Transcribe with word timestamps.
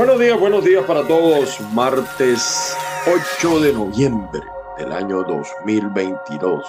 Buenos 0.00 0.18
días, 0.18 0.40
buenos 0.40 0.64
días 0.64 0.82
para 0.86 1.06
todos. 1.06 1.60
Martes 1.74 2.74
8 3.38 3.60
de 3.60 3.74
noviembre 3.74 4.40
del 4.78 4.92
año 4.92 5.22
2022. 5.24 6.64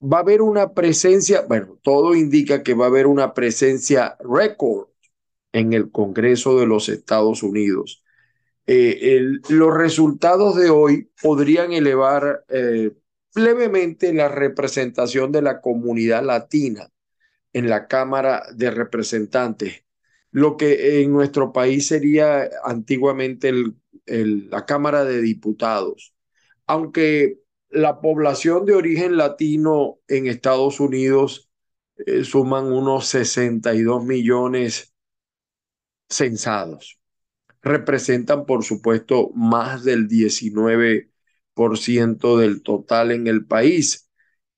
va 0.01 0.17
a 0.17 0.21
haber 0.21 0.41
una 0.41 0.73
presencia, 0.73 1.41
bueno, 1.47 1.79
todo 1.83 2.15
indica 2.15 2.63
que 2.63 2.73
va 2.73 2.85
a 2.85 2.89
haber 2.89 3.07
una 3.07 3.33
presencia 3.33 4.17
récord 4.19 4.89
en 5.51 5.73
el 5.73 5.91
Congreso 5.91 6.59
de 6.59 6.67
los 6.67 6.89
Estados 6.89 7.43
Unidos. 7.43 8.03
Eh, 8.67 9.21
los 9.49 9.75
resultados 9.75 10.55
de 10.55 10.69
hoy 10.69 11.09
podrían 11.21 11.71
elevar 11.73 12.43
eh, 12.49 12.91
levemente 13.35 14.13
la 14.13 14.27
representación 14.27 15.31
de 15.31 15.41
la 15.41 15.61
comunidad 15.61 16.23
latina 16.23 16.89
en 17.53 17.69
la 17.69 17.87
Cámara 17.87 18.43
de 18.53 18.71
Representantes, 18.71 19.85
lo 20.31 20.57
que 20.57 21.01
en 21.01 21.13
nuestro 21.13 21.53
país 21.53 21.87
sería 21.87 22.49
antiguamente 22.63 23.49
el 23.49 23.75
la 24.07 24.65
Cámara 24.65 25.05
de 25.05 25.21
Diputados. 25.21 26.13
Aunque 26.65 27.39
la 27.69 28.01
población 28.01 28.65
de 28.65 28.75
origen 28.75 29.17
latino 29.17 29.99
en 30.07 30.27
Estados 30.27 30.79
Unidos 30.79 31.49
eh, 32.05 32.23
suman 32.23 32.71
unos 32.71 33.07
62 33.07 34.03
millones 34.03 34.93
censados. 36.09 36.99
Representan, 37.61 38.45
por 38.45 38.63
supuesto, 38.63 39.31
más 39.35 39.83
del 39.83 40.07
19% 40.07 42.37
del 42.37 42.61
total 42.63 43.11
en 43.11 43.27
el 43.27 43.45
país. 43.45 44.09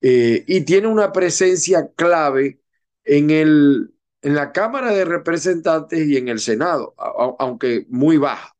Eh, 0.01 0.43
y 0.47 0.61
tiene 0.61 0.87
una 0.87 1.11
presencia 1.11 1.91
clave 1.95 2.61
en, 3.03 3.29
el, 3.31 3.93
en 4.21 4.35
la 4.35 4.51
Cámara 4.51 4.93
de 4.93 5.05
Representantes 5.05 6.07
y 6.07 6.17
en 6.17 6.27
el 6.29 6.39
Senado, 6.39 6.93
aunque 7.39 7.85
muy 7.89 8.17
baja. 8.17 8.55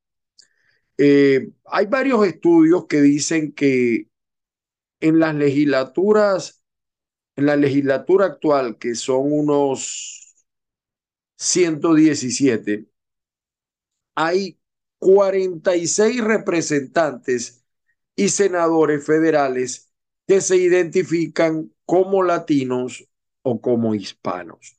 Eh, 1.02 1.52
hay 1.66 1.86
varios 1.86 2.28
estudios 2.28 2.86
que 2.88 3.00
dicen 3.02 3.54
que 3.54 4.10
en 5.02 5.20
las 5.20 5.36
legislaturas, 5.36 6.64
en 7.38 7.48
la 7.48 7.56
legislatura 7.58 8.28
actual, 8.28 8.78
que 8.80 8.96
son 8.96 9.32
unos 9.32 10.36
117, 11.38 12.88
hay 14.16 14.60
46 15.00 16.24
representantes 16.24 17.64
y 18.16 18.30
senadores 18.30 19.06
federales 19.06 19.92
que 20.28 20.42
se 20.42 20.58
identifican 20.58 21.72
como 21.86 22.24
latinos 22.24 23.08
o 23.44 23.62
como 23.62 23.96
hispanos. 23.96 24.78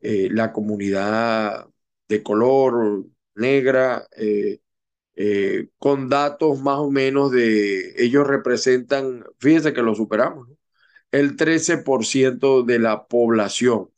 Eh, 0.00 0.28
la 0.30 0.52
comunidad 0.52 1.68
de 2.08 2.22
color 2.22 3.06
negra, 3.34 4.06
eh, 4.16 4.60
eh, 5.20 5.68
con 5.78 6.08
datos 6.08 6.60
más 6.62 6.78
o 6.78 6.90
menos 6.92 7.32
de, 7.32 7.92
ellos 8.04 8.24
representan, 8.26 9.24
fíjense 9.40 9.72
que 9.72 9.82
lo 9.82 9.94
superamos, 9.96 10.48
el 11.10 11.36
13% 11.36 12.62
de 12.64 12.78
la 12.78 13.06
población, 13.08 13.90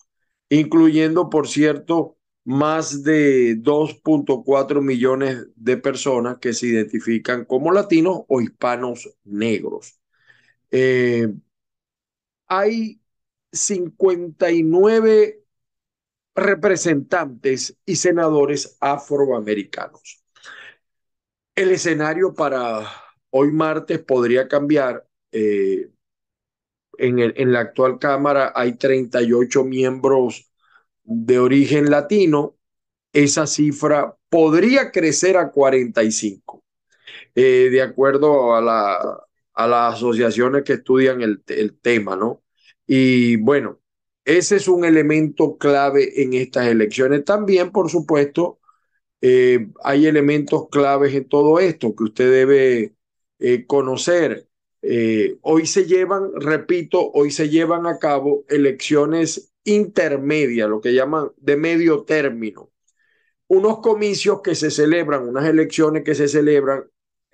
incluyendo, 0.49 1.29
por 1.31 1.49
cierto, 1.49 2.17
más 2.45 3.03
de 3.05 3.57
2.4 3.57 4.81
millones 4.83 5.47
de 5.57 5.77
personas 5.77 6.39
que 6.39 6.55
se 6.55 6.69
identifican 6.69 7.45
como 7.45 7.71
latinos 7.73 8.23
o 8.29 8.41
hispanos 8.41 9.11
negros. 9.25 10.01
Eh, 10.71 11.29
hay 12.49 13.01
59 13.53 15.45
representantes 16.35 17.77
y 17.87 17.97
senadores 17.97 18.77
afroamericanos. 18.81 20.20
El 21.61 21.73
escenario 21.73 22.33
para 22.33 22.91
hoy 23.29 23.53
martes 23.53 23.99
podría 23.99 24.49
cambiar. 24.49 25.07
Eh, 25.31 25.91
en, 26.97 27.53
la 27.53 27.61
actual 27.61 27.99
Cámara 27.99 28.55
hay 28.57 28.77
38 28.79 29.65
miembros 29.65 30.51
de 31.05 31.39
origen 31.39 31.91
latino. 31.91 32.57
Esa 33.13 33.47
cifra 33.47 34.17
podría 34.31 34.91
crecer 34.91 35.37
a 35.37 35.51
45, 35.51 36.65
eh, 37.35 37.69
de 37.71 37.83
acuerdo 37.83 38.55
a, 38.55 38.63
la, 38.63 39.21
a 39.53 39.67
las 39.67 39.97
asociaciones 39.97 40.63
que 40.65 40.75
estudian 40.75 41.21
el 41.21 41.79
tema, 41.83 42.17
¿no? 42.17 42.43
Y 42.87 43.37
bueno, 43.37 43.81
ese 44.25 44.57
es 44.57 44.67
un 44.67 44.87
elemento 44.87 45.59
clave 45.59 46.23
en 46.23 46.33
estas 46.33 46.69
elecciones. 46.69 47.23
También, 47.27 47.71
por 47.71 47.91
supuesto, 47.91 48.60
eh, 49.21 49.69
hay 49.85 50.07
elementos 50.07 50.69
claves 50.71 51.15
en 51.15 51.29
todo 51.29 51.61
esto 51.61 51.95
que 51.95 52.05
usted 52.05 52.31
debe 52.31 52.95
eh, 53.39 53.67
conocer. 53.67 54.49
Eh, 54.83 55.39
hoy 55.43 55.67
se 55.67 55.85
llevan, 55.87 56.31
repito, 56.37 57.11
hoy 57.13 57.31
se 57.31 57.51
llevan 57.51 57.87
a 57.87 57.99
cabo 57.99 58.45
elecciones 58.49 59.53
intermedias, 59.65 60.69
lo 60.71 60.81
que 60.81 60.95
llaman 60.95 61.31
de 61.37 61.57
medio 61.57 62.05
término. 62.05 62.71
Unos 63.49 63.81
comicios 63.81 64.43
que 64.43 64.55
se 64.55 64.71
celebran, 64.71 65.29
unas 65.29 65.47
elecciones 65.47 66.05
que 66.05 66.15
se 66.15 66.29
celebran 66.29 66.85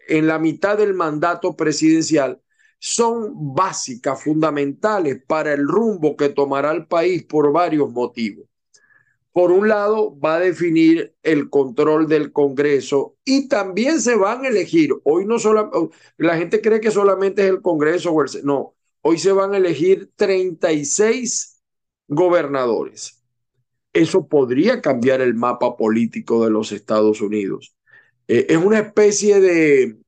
en 0.08 0.26
la 0.26 0.38
mitad 0.38 0.78
del 0.78 0.94
mandato 0.94 1.56
presidencial 1.56 2.40
son 2.78 3.54
básicas, 3.54 4.22
fundamentales 4.22 5.22
para 5.26 5.52
el 5.52 5.66
rumbo 5.66 6.16
que 6.16 6.30
tomará 6.30 6.72
el 6.72 6.86
país 6.86 7.24
por 7.24 7.52
varios 7.52 7.90
motivos 7.92 8.46
por 9.36 9.52
un 9.52 9.68
lado, 9.68 10.18
va 10.18 10.36
a 10.36 10.40
definir 10.40 11.14
el 11.22 11.50
control 11.50 12.08
del 12.08 12.32
Congreso 12.32 13.18
y 13.22 13.48
también 13.48 14.00
se 14.00 14.16
van 14.16 14.46
a 14.46 14.48
elegir. 14.48 14.94
Hoy 15.04 15.26
no 15.26 15.38
solo, 15.38 15.90
la 16.16 16.38
gente 16.38 16.62
cree 16.62 16.80
que 16.80 16.90
solamente 16.90 17.42
es 17.42 17.50
el 17.50 17.60
Congreso 17.60 18.12
o 18.12 18.22
el, 18.22 18.30
no, 18.44 18.76
hoy 19.02 19.18
se 19.18 19.32
van 19.32 19.52
a 19.52 19.58
elegir 19.58 20.10
36 20.16 21.60
gobernadores. 22.08 23.22
Eso 23.92 24.26
podría 24.26 24.80
cambiar 24.80 25.20
el 25.20 25.34
mapa 25.34 25.76
político 25.76 26.42
de 26.42 26.50
los 26.50 26.72
Estados 26.72 27.20
Unidos. 27.20 27.76
Eh, 28.28 28.46
es 28.48 28.56
una 28.56 28.78
especie 28.78 29.38
de, 29.38 29.98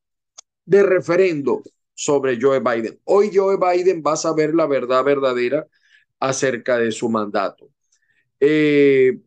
de 0.64 0.82
referendo 0.82 1.60
sobre 1.92 2.38
Joe 2.40 2.60
Biden. 2.60 2.98
Hoy 3.04 3.31
Joe 3.34 3.58
Biden 3.58 4.02
va 4.02 4.14
a 4.14 4.16
saber 4.16 4.54
la 4.54 4.66
verdad 4.66 5.04
verdadera 5.04 5.66
acerca 6.19 6.78
de 6.78 6.92
su 6.92 7.10
mandato. 7.10 7.69
Eh, 8.40 9.20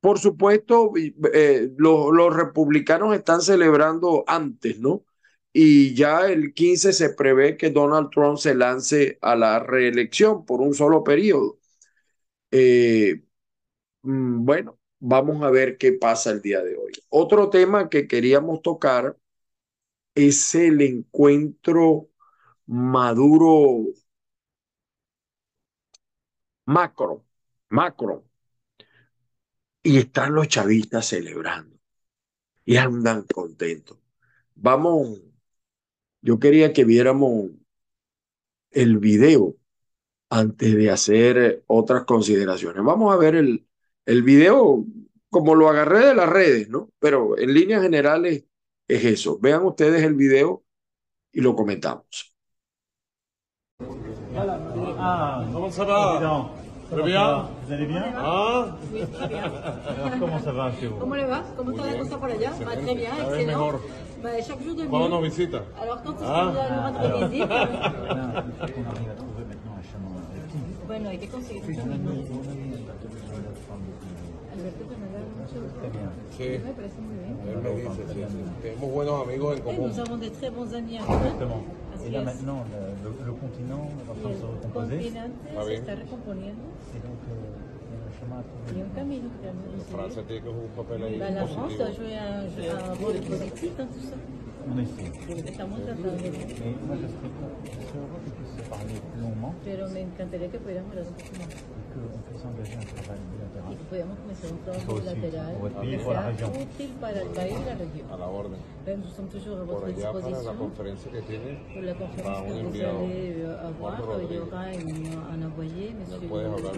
por 0.00 0.18
supuesto, 0.20 0.92
eh, 1.34 1.70
los 1.78 2.36
republicanos 2.36 3.14
están 3.16 3.42
celebrando 3.42 4.24
antes, 4.28 4.80
¿no? 4.80 5.04
Y 5.52 5.94
ya 5.94 6.28
el 6.28 6.54
15 6.54 6.92
se 6.92 7.10
prevé 7.10 7.56
que 7.58 7.70
Donald 7.70 8.10
Trump 8.10 8.38
se 8.38 8.54
lance 8.54 9.18
a 9.22 9.36
la 9.36 9.60
reelección 9.60 10.46
por 10.46 10.60
un 10.62 10.74
solo 10.74 11.04
periodo. 11.04 11.58
Eh, 12.50 13.22
mm, 14.02 14.44
bueno, 14.44 14.78
vamos 15.00 15.42
a 15.44 15.50
ver 15.50 15.78
qué 15.78 15.92
pasa 15.94 16.30
el 16.32 16.42
día 16.42 16.62
de 16.62 16.76
hoy. 16.76 16.92
Otro 17.10 17.50
tema 17.50 17.88
que 17.90 18.08
queríamos 18.08 18.62
tocar 18.62 19.16
es 20.14 20.54
el 20.54 20.80
encuentro 20.82 22.08
Maduro 22.66 23.86
Macro, 26.66 27.24
Macro. 27.70 28.24
Y 29.82 29.98
están 29.98 30.34
los 30.34 30.48
chavistas 30.48 31.06
celebrando 31.06 31.76
y 32.64 32.76
andan 32.76 33.24
contentos. 33.24 33.98
Vamos, 34.54 35.20
yo 36.20 36.38
quería 36.38 36.72
que 36.72 36.84
viéramos 36.84 37.50
el 38.70 38.98
video 38.98 39.56
antes 40.30 40.74
de 40.74 40.90
hacer 40.90 41.64
otras 41.66 42.04
consideraciones. 42.04 42.82
Vamos 42.84 43.12
a 43.12 43.16
ver 43.16 43.34
el, 43.34 43.66
el 44.06 44.22
video 44.22 44.84
como 45.30 45.54
lo 45.54 45.68
agarré 45.68 46.06
de 46.06 46.14
las 46.14 46.28
redes, 46.28 46.68
¿no? 46.68 46.90
Pero 46.98 47.38
en 47.38 47.54
líneas 47.54 47.82
generales 47.82 48.44
es 48.86 49.04
eso. 49.04 49.38
Vean 49.40 49.64
ustedes 49.64 50.02
el 50.02 50.14
video 50.14 50.64
y 51.32 51.40
lo 51.40 51.56
comentamos. 51.56 52.34
Ah, 54.34 55.44
Très 56.92 57.02
bien 57.02 57.46
Vous 57.66 57.72
allez 57.72 57.86
bien 57.86 58.04
Ah 58.16 58.66
Oui, 58.92 59.00
très 59.12 59.28
bien. 59.28 59.42
Comment 60.20 60.38
ça 60.40 60.52
va 60.52 60.70
chez 60.78 60.86
vous 60.88 60.96
¿Cómo 60.98 61.14
le 61.14 61.24
va? 61.26 61.42
¿Cómo 61.56 61.70
está 61.72 61.86
la 61.90 61.98
cosa 61.98 62.18
por 62.18 62.30
allá? 62.30 62.50
Va 62.66 62.76
très 62.76 62.94
bien, 62.94 63.10
excellent. 63.22 63.72
Bah, 64.22 64.28
chaque 64.46 64.62
jour 64.64 64.74
de 64.76 64.84
¿Cuándo 64.86 65.08
nos 65.08 65.20
mieux. 65.20 65.28
visita? 65.30 65.62
Alors 65.82 66.02
quand 66.04 66.12
est-ce 66.12 66.24
Ah. 66.28 66.52
qu'on 66.52 66.60
a 66.60 66.90
le 66.90 66.98
droit 66.98 67.18
de 67.18 67.26
visite. 67.32 67.48
Là, 67.48 68.44
il 68.46 68.52
faut 68.52 68.72
qu'on 68.72 68.90
arrive 68.90 69.10
à 69.10 69.14
trouver 69.14 69.44
maintenant 69.50 69.74
un 69.78 69.82
chemin 69.82 70.86
Bueno, 70.86 71.08
hay 71.08 71.18
que 71.18 71.26
conseguir 71.26 71.62
un 71.64 71.68
Alberto 74.52 74.84
mucho. 74.84 75.12
Sí, 76.36 76.44
Me 76.44 76.72
parece 76.72 77.00
muy 77.00 77.16
bien. 77.18 77.34
él 77.48 77.58
me 77.62 77.70
dice, 77.82 78.02
sí, 78.12 78.20
sí. 78.28 78.38
Tenemos 78.62 78.90
buenos 78.92 79.22
amigos 79.26 79.52
en 79.54 79.58
Et 79.58 79.62
común. 79.62 79.88
nous 79.90 79.98
avons 80.00 80.16
de 80.18 80.28
très 80.28 80.50
bons 80.50 80.72
amis 80.74 80.98
en 81.00 81.04
commun. 81.04 81.18
Exactement. 81.24 81.62
Así 82.02 82.08
Et 82.08 82.10
là 82.10 82.20
es. 82.20 82.24
maintenant, 82.24 82.64
le, 82.66 82.80
le- 83.06 83.26
le 83.26 83.32
continent 83.38 83.86
est 83.86 84.10
en 84.10 84.14
Y 84.14 84.20
train 84.22 84.30
de 84.30 84.34
se 84.34 84.42
el 84.42 84.50
recomposer. 84.50 84.96
continente 84.98 85.34
Ah, 85.56 85.62
se 85.64 85.74
está 85.74 85.94
recomponiendo 85.94 86.62
Et 86.94 87.00
donc, 87.06 87.20
euh, 87.30 87.34
il 87.86 87.94
y 87.94 87.96
a 87.96 88.02
un 88.02 88.12
chemin 88.18 88.38
à 88.38 88.42
trouver. 88.42 88.74
y 88.74 88.82
un 88.82 88.92
camino 88.98 89.28
que 89.30 89.46
que 89.46 89.84
Francia 89.94 90.22
seguir. 90.22 90.26
tiene 90.26 90.40
que 90.42 90.50
jugar 90.50 90.66
un 90.66 90.76
papel 90.82 90.98
ahí 91.06 91.18
Bah, 91.22 91.30
la 91.30 91.46
France 91.46 91.74
doit 91.78 91.92
jouer 91.92 92.16
un, 92.18 92.94
rôle 92.98 93.18
positif 93.22 93.70
dans 93.78 93.86
tout 93.86 94.02
ça. 94.10 94.16
On 94.66 94.78
essaie. 94.78 95.10
Estamos 95.50 95.78
tratando 95.82 96.22
Mais 96.22 96.74
moi, 96.86 96.96
je 97.02 97.06
serais, 97.10 97.32
heureux 97.98 98.18
qu'on 98.22 98.30
puisse 98.30 98.52
se 98.58 98.62
parler 98.70 98.94
plus 99.10 99.20
longuement 99.22 99.54
pero 99.64 99.88
me 99.90 100.00
encantaría 100.02 100.48
que 100.48 100.58
pudiéramos 100.58 100.90
hablar 100.92 101.06
un 101.06 101.14
poco 101.18 101.32
más 101.38 101.50
y 103.70 103.74
pudiéramos 103.88 104.18
comenzar 104.18 104.52
un 104.52 104.58
trabajo 104.60 104.94
bilateral 104.94 105.54
que 105.80 105.96
la 105.96 106.36
sea 106.36 106.48
útil 106.48 106.90
para 107.00 107.20
el 107.22 107.28
país 107.28 107.54
y 107.60 107.64
la 107.64 107.74
región. 107.74 108.10
A 108.12 108.16
la 108.16 108.26
orden. 108.26 108.58
Por 108.84 109.84
allá 109.84 110.12
para 110.12 110.28
la 110.28 110.28
disposition 110.28 110.56
conferencia 110.56 111.10
que 111.12 111.22
tiene, 111.22 111.58
pour 111.72 111.82
la 111.84 111.94
conférence 111.94 112.40
va 112.40 112.44
que 112.46 112.52
un 112.52 112.54
vous 112.62 112.66
enviado. 112.68 112.98
allez 112.98 113.44
avoir. 113.44 113.72
Juan 113.78 113.94
Il 113.94 114.02
y 114.02 114.06
Rodríguez. 114.06 114.40
aura 114.42 114.74
une- 114.74 115.16
un 115.32 115.42
envoyé, 115.42 115.94
monsieur 115.94 116.28
puedes 116.28 116.46
hablar 116.52 116.72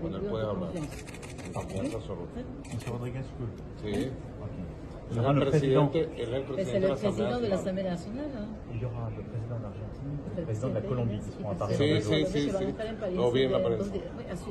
con 0.00 0.14
él 0.14 0.20
puedes 0.22 0.46
hablar. 0.46 0.70
Confianza. 1.52 1.98
Sí. 3.82 4.10
Él 5.12 5.18
es 5.18 5.24
aura 5.26 5.32
el 5.32 5.48
presidente, 5.50 5.98
él 6.00 6.08
es 6.22 6.28
el 6.32 6.42
presidente 6.44 6.72
de 6.72 6.80
le 6.80 6.88
la 6.88 6.94
président 6.94 7.16
de 7.18 7.32
Asamblea 7.34 7.48
l'Assemblée 7.50 7.82
Nacional. 7.84 8.26
nationale. 8.26 8.30
hein. 8.32 8.72
Il 8.72 8.80
y 8.80 8.84
aura 8.86 9.10
le 9.10 9.22
président 9.22 9.56
de 9.58 9.62
l'Argentine, 9.62 9.82
le 9.82 9.91
Le 9.91 9.91
président 10.40 10.68
de 10.68 10.74
la 10.74 10.80
Colombie 10.80 11.18
qui 11.18 11.30
seront 11.30 11.50
à 11.50 11.54
Paris. 11.54 11.74
Sí, 11.76 12.00
sí, 12.02 12.26
sí, 12.26 12.50
sí. 12.50 12.64
Lo 13.16 13.30
vi 13.30 13.46
en 13.46 13.50
la 13.52 13.58
prensa. 13.60 13.84
oui, 13.92 14.00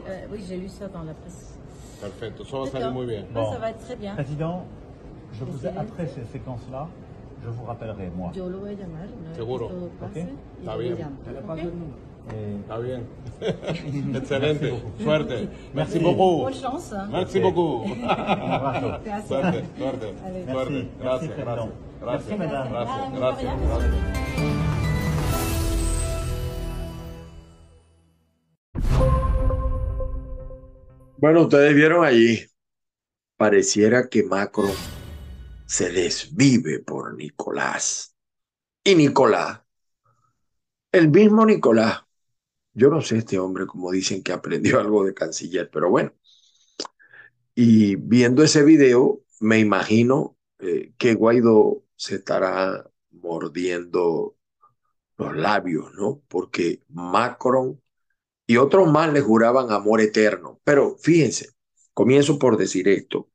euh, 0.07 0.25
oui, 0.31 0.43
j'ai 0.47 0.57
lu 0.57 0.69
ça 0.69 0.87
dans 0.87 1.03
la 1.03 1.13
presse. 1.13 1.57
Perfecto, 2.01 2.43
eso 2.43 2.61
va 2.63 2.71
salir 2.71 2.91
muy 2.91 3.05
bien. 3.05 3.25
Bon. 3.33 3.51
Ça 3.51 3.59
va 3.59 3.69
être 3.69 3.79
très 3.79 3.95
bien. 3.95 4.15
Président, 4.15 4.63
je 5.33 5.43
vous 5.45 5.65
ai, 5.65 5.69
après 5.69 6.07
ces 6.07 6.25
séquences-là, 6.31 6.87
je 7.43 7.49
vous 7.49 7.63
rappellerai, 7.65 8.09
moi. 8.15 8.31
Yo 8.35 8.49
lo 8.49 8.59
voy 8.59 8.69
a 8.69 8.73
llamar 8.73 9.07
Seguro. 9.35 9.65
Ok. 10.01 10.17
Está 10.59 10.77
bien. 10.77 10.95
Et 12.29 12.55
Está 12.61 12.77
bien. 12.79 13.01
Excelente. 14.15 14.73
Suerte. 14.99 15.29
Merci 15.29 15.49
Merci. 15.73 15.99
beaucoup. 15.99 16.43
Bonne 16.43 16.53
chance. 16.53 16.93
hein. 16.93 17.07
Merci 17.11 17.39
beaucoup. 17.39 17.83
un 17.85 18.51
abrazo. 18.51 18.87
Gracias. 19.03 19.27
Suerte, 19.27 19.63
suerte, 19.77 20.13
suerte. 20.51 20.87
Gracias, 20.99 21.37
gracias. 21.37 21.69
Gracias, 22.01 22.37
gracias, 22.37 23.13
gracias, 23.13 24.60
Bueno, 31.21 31.43
ustedes 31.43 31.75
vieron 31.75 32.03
allí, 32.03 32.43
pareciera 33.37 34.09
que 34.09 34.23
Macron 34.23 34.71
se 35.67 35.91
desvive 35.91 36.79
por 36.79 37.13
Nicolás. 37.15 38.15
Y 38.83 38.95
Nicolás, 38.95 39.61
el 40.91 41.11
mismo 41.11 41.45
Nicolás, 41.45 41.99
yo 42.73 42.89
no 42.89 43.01
sé 43.01 43.19
este 43.19 43.37
hombre 43.37 43.67
como 43.67 43.91
dicen 43.91 44.23
que 44.23 44.31
aprendió 44.31 44.79
algo 44.81 45.05
de 45.05 45.13
canciller, 45.13 45.69
pero 45.71 45.91
bueno. 45.91 46.11
Y 47.53 47.97
viendo 47.97 48.41
ese 48.41 48.63
video, 48.63 49.21
me 49.41 49.59
imagino 49.59 50.39
eh, 50.57 50.91
que 50.97 51.13
Guaidó 51.13 51.83
se 51.95 52.15
estará 52.15 52.89
mordiendo 53.11 54.37
los 55.17 55.35
labios, 55.37 55.93
¿no? 55.93 56.23
Porque 56.27 56.81
Macron 56.87 57.79
y 58.51 58.57
otros 58.57 58.91
más 58.91 59.13
le 59.13 59.21
juraban 59.21 59.71
amor 59.71 60.01
eterno. 60.01 60.59
Pero 60.65 60.97
fíjense, 60.97 61.51
comienzo 61.93 62.37
por 62.37 62.57
decir 62.57 62.89
esto. 62.89 63.29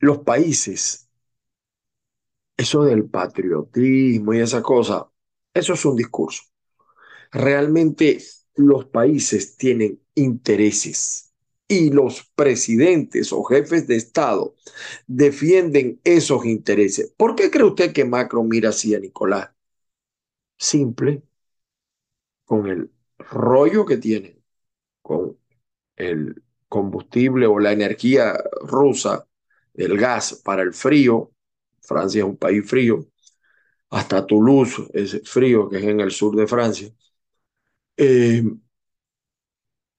Los 0.00 0.18
países, 0.24 1.08
eso 2.56 2.84
del 2.84 3.08
patriotismo 3.08 4.34
y 4.34 4.40
esa 4.40 4.62
cosa, 4.62 5.10
eso 5.54 5.74
es 5.74 5.84
un 5.84 5.96
discurso. 5.96 6.42
Realmente 7.32 8.20
los 8.56 8.86
países 8.86 9.56
tienen 9.56 10.00
intereses 10.14 11.32
y 11.68 11.90
los 11.90 12.24
presidentes 12.34 13.32
o 13.32 13.44
jefes 13.44 13.86
de 13.86 13.96
Estado 13.96 14.54
defienden 15.06 16.00
esos 16.04 16.46
intereses. 16.46 17.12
¿Por 17.16 17.36
qué 17.36 17.50
cree 17.50 17.64
usted 17.64 17.92
que 17.92 18.04
Macron 18.04 18.48
mira 18.48 18.70
así 18.70 18.94
a 18.94 19.00
Nicolás? 19.00 19.50
Simple, 20.58 21.22
con 22.44 22.66
el 22.68 22.90
rollo 23.30 23.84
que 23.86 23.96
tienen 23.98 24.42
con 25.02 25.38
el 25.96 26.42
combustible 26.68 27.46
o 27.46 27.58
la 27.58 27.72
energía 27.72 28.38
rusa, 28.62 29.26
el 29.74 29.98
gas 29.98 30.42
para 30.44 30.62
el 30.62 30.74
frío. 30.74 31.32
Francia 31.82 32.20
es 32.20 32.26
un 32.26 32.36
país 32.36 32.68
frío. 32.68 33.06
Hasta 33.90 34.26
Toulouse 34.26 34.88
es 34.94 35.22
frío, 35.30 35.68
que 35.68 35.78
es 35.78 35.84
en 35.84 36.00
el 36.00 36.10
sur 36.12 36.36
de 36.36 36.46
Francia. 36.46 36.92
Eh, 37.96 38.42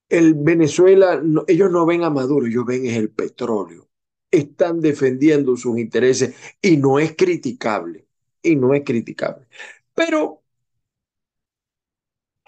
el 0.10 0.34
Venezuela, 0.36 1.22
ellos 1.48 1.72
no 1.72 1.86
ven 1.86 2.04
a 2.04 2.10
Maduro, 2.10 2.46
ellos 2.46 2.66
ven 2.66 2.86
es 2.86 2.98
el 2.98 3.10
petróleo. 3.12 3.90
Están 4.30 4.82
defendiendo 4.82 5.56
sus 5.58 5.78
intereses 5.78 6.36
y 6.62 6.78
no 6.78 7.00
es 7.00 7.16
criticable, 7.16 8.08
y 8.42 8.56
no 8.56 8.74
es 8.74 8.84
criticable. 8.84 9.48
Pero 9.94 10.40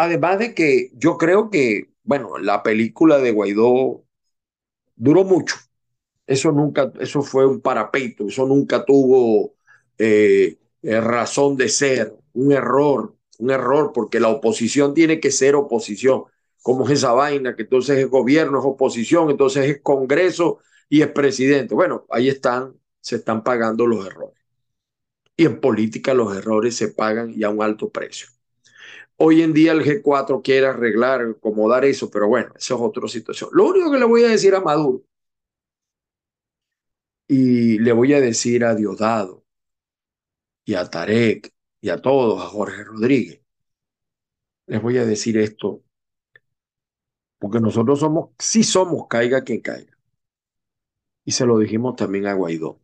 además 0.04 0.40
de 0.40 0.54
que 0.54 0.92
yo 0.96 1.18
creo 1.18 1.50
que, 1.50 1.92
bueno, 2.04 2.38
la 2.38 2.64
película 2.64 3.20
de 3.20 3.32
Guaidó 3.32 4.04
duró 4.96 5.24
mucho. 5.24 5.56
Eso 6.28 6.52
nunca, 6.52 6.92
eso 7.00 7.22
fue 7.24 7.46
un 7.48 7.62
parapeto, 7.62 8.28
eso 8.28 8.46
nunca 8.48 8.86
tuvo 8.86 9.56
eh, 9.98 10.58
eh, 10.84 11.02
razón 11.02 11.58
de 11.58 11.70
ser, 11.70 12.16
un 12.34 12.52
error, 12.54 13.16
un 13.40 13.52
error, 13.52 13.92
porque 13.94 14.20
la 14.20 14.30
oposición 14.30 14.94
tiene 14.94 15.20
que 15.20 15.32
ser 15.32 15.56
oposición. 15.56 16.24
Como 16.62 16.86
es 16.86 16.92
esa 16.94 17.14
vaina, 17.14 17.56
que 17.56 17.64
entonces 17.64 18.00
es 18.00 18.10
gobierno, 18.10 18.60
es 18.60 18.66
oposición, 18.66 19.30
entonces 19.32 19.66
es 19.70 19.82
Congreso 19.82 20.60
y 20.90 21.02
es 21.02 21.10
presidente. 21.10 21.76
Bueno, 21.76 22.06
ahí 22.10 22.30
están, 22.30 22.76
se 23.02 23.18
están 23.18 23.44
pagando 23.44 23.86
los 23.88 24.06
errores. 24.08 24.40
Y 25.38 25.46
en 25.46 25.62
política 25.62 26.16
los 26.16 26.36
errores 26.36 26.76
se 26.76 26.88
pagan 26.88 27.32
y 27.36 27.44
a 27.44 27.50
un 27.52 27.62
alto 27.62 27.92
precio. 27.92 28.30
Hoy 29.18 29.42
en 29.42 29.54
día 29.54 29.72
el 29.72 29.84
G4 29.84 30.42
quiere 30.44 30.68
arreglar, 30.68 31.22
acomodar 31.22 31.84
eso, 31.86 32.10
pero 32.12 32.28
bueno, 32.28 32.50
esa 32.58 32.76
es 32.76 32.82
otra 32.82 33.08
situación. 33.08 33.50
Lo 33.54 33.66
único 33.68 33.92
que 33.92 33.98
le 34.00 34.06
voy 34.06 34.24
a 34.24 34.30
decir 34.30 34.54
a 34.56 34.62
Maduro, 34.62 35.04
y 37.28 37.80
le 37.80 37.92
voy 37.92 38.14
a 38.14 38.22
decir 38.22 38.64
a 38.64 38.76
Diosdado, 38.76 39.44
y 40.66 40.74
a 40.76 40.90
Tarek, 40.90 41.54
y 41.82 41.90
a 41.90 42.02
todos, 42.02 42.42
a 42.42 42.48
Jorge 42.48 42.84
Rodríguez, 42.84 43.42
les 44.68 44.82
voy 44.82 44.98
a 44.98 45.06
decir 45.06 45.38
esto, 45.38 45.84
porque 47.40 47.60
nosotros 47.60 48.00
somos, 48.00 48.32
sí 48.40 48.64
somos, 48.64 49.08
caiga 49.08 49.44
quien 49.44 49.62
caiga. 49.62 49.96
Y 51.26 51.34
se 51.34 51.46
lo 51.46 51.60
dijimos 51.60 51.98
también 51.98 52.28
a 52.28 52.34
Guaidó. 52.34 52.80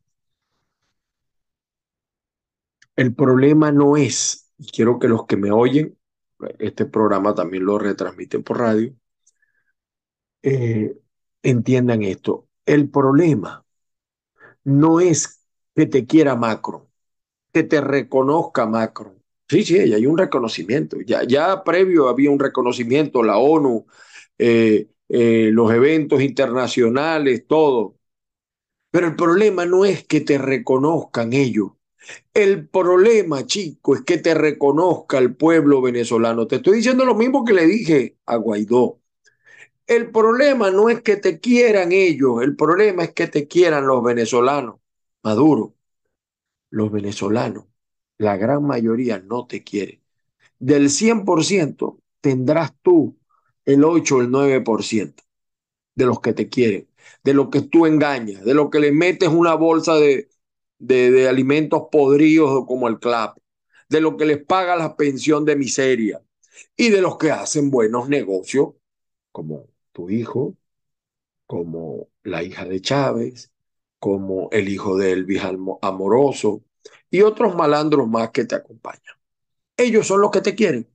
El 2.96 3.16
problema 3.16 3.72
no 3.72 3.98
es, 3.98 4.52
y 4.60 4.68
quiero 4.68 5.00
que 5.00 5.08
los 5.08 5.26
que 5.26 5.38
me 5.38 5.52
oyen, 5.52 5.98
este 6.60 6.86
programa 6.86 7.36
también 7.36 7.66
lo 7.66 7.78
retransmiten 7.80 8.44
por 8.44 8.60
radio, 8.60 8.94
eh, 10.44 10.96
entiendan 11.44 12.04
esto. 12.04 12.48
El 12.66 12.90
problema 12.90 13.66
no 14.64 15.00
es 15.00 15.42
que 15.76 15.86
te 15.86 16.06
quiera 16.06 16.36
Macron, 16.36 16.84
que 17.54 17.64
te 17.64 17.82
reconozca 17.82 18.66
Macron. 18.66 19.16
Sí, 19.50 19.64
sí, 19.64 19.80
hay 19.80 20.06
un 20.08 20.18
reconocimiento. 20.18 20.98
Ya, 21.06 21.24
ya 21.26 21.64
previo 21.64 22.10
había 22.10 22.32
un 22.32 22.40
reconocimiento, 22.40 23.24
la 23.24 23.38
ONU, 23.40 23.88
eh, 24.38 24.90
eh, 25.10 25.52
los 25.54 25.72
eventos 25.74 26.22
internacionales, 26.22 27.46
todo. 27.48 27.98
Pero 28.92 29.08
el 29.08 29.16
problema 29.16 29.66
no 29.66 29.86
es 29.86 30.06
que 30.08 30.22
te 30.22 30.38
reconozcan 30.38 31.34
ellos. 31.34 31.72
El 32.34 32.68
problema, 32.68 33.46
chico, 33.46 33.96
es 33.96 34.02
que 34.02 34.18
te 34.18 34.34
reconozca 34.34 35.18
el 35.18 35.36
pueblo 35.36 35.82
venezolano. 35.82 36.48
Te 36.48 36.58
estoy 36.58 36.78
diciendo 36.78 37.06
lo 37.06 37.16
mismo 37.16 37.44
que 37.46 37.54
le 37.54 37.66
dije 37.66 38.18
a 38.26 38.38
Guaidó. 38.38 39.00
El 39.88 40.12
problema 40.12 40.72
no 40.72 40.90
es 40.90 41.02
que 41.02 41.18
te 41.18 41.40
quieran 41.40 41.92
ellos, 41.92 42.44
el 42.44 42.56
problema 42.56 43.04
es 43.04 43.14
que 43.14 43.28
te 43.28 43.48
quieran 43.48 43.88
los 43.88 44.04
venezolanos. 44.04 44.76
Maduro, 45.24 45.74
los 46.70 46.92
venezolanos, 46.92 47.66
la 48.18 48.38
gran 48.38 48.64
mayoría 48.66 49.20
no 49.20 49.48
te 49.48 49.64
quiere. 49.64 50.02
Del 50.60 50.90
100% 50.90 52.00
tendrás 52.22 52.74
tú 52.82 53.18
el 53.66 53.84
8 53.84 54.18
o 54.18 54.22
el 54.22 54.30
9% 54.30 55.24
de 55.96 56.06
los 56.06 56.22
que 56.22 56.34
te 56.34 56.50
quieren, 56.50 56.88
de 57.24 57.34
los 57.34 57.50
que 57.50 57.62
tú 57.62 57.86
engañas, 57.86 58.46
de 58.46 58.54
los 58.54 58.70
que 58.70 58.80
le 58.80 58.92
metes 58.92 59.30
una 59.30 59.56
bolsa 59.56 59.96
de, 59.96 60.30
de, 60.80 61.12
de 61.12 61.30
alimentos 61.30 61.84
podridos 61.92 62.66
como 62.68 62.88
el 62.88 63.00
CLAP, 63.00 63.38
de 63.90 64.02
los 64.02 64.16
que 64.18 64.26
les 64.26 64.44
paga 64.46 64.76
la 64.76 64.96
pensión 64.98 65.46
de 65.46 65.56
miseria 65.56 66.22
y 66.78 66.90
de 66.90 67.02
los 67.02 67.18
que 67.18 67.32
hacen 67.32 67.72
buenos 67.72 68.10
negocios, 68.10 68.70
como 69.32 69.68
tu 69.94 70.10
hijo, 70.10 70.56
como 71.48 72.10
la 72.24 72.44
hija 72.44 72.66
de 72.66 72.82
Chávez, 72.82 73.52
como 74.00 74.50
el 74.52 74.70
hijo 74.70 74.98
de 74.98 75.12
Elvis 75.14 75.42
Amoroso 75.82 76.64
y 77.12 77.22
otros 77.22 77.56
malandros 77.56 78.08
más 78.08 78.32
que 78.32 78.46
te 78.46 78.56
acompañan. 78.56 79.16
Ellos 79.78 80.08
son 80.08 80.22
los 80.22 80.32
que 80.32 80.42
te 80.42 80.56
quieren. 80.56 80.88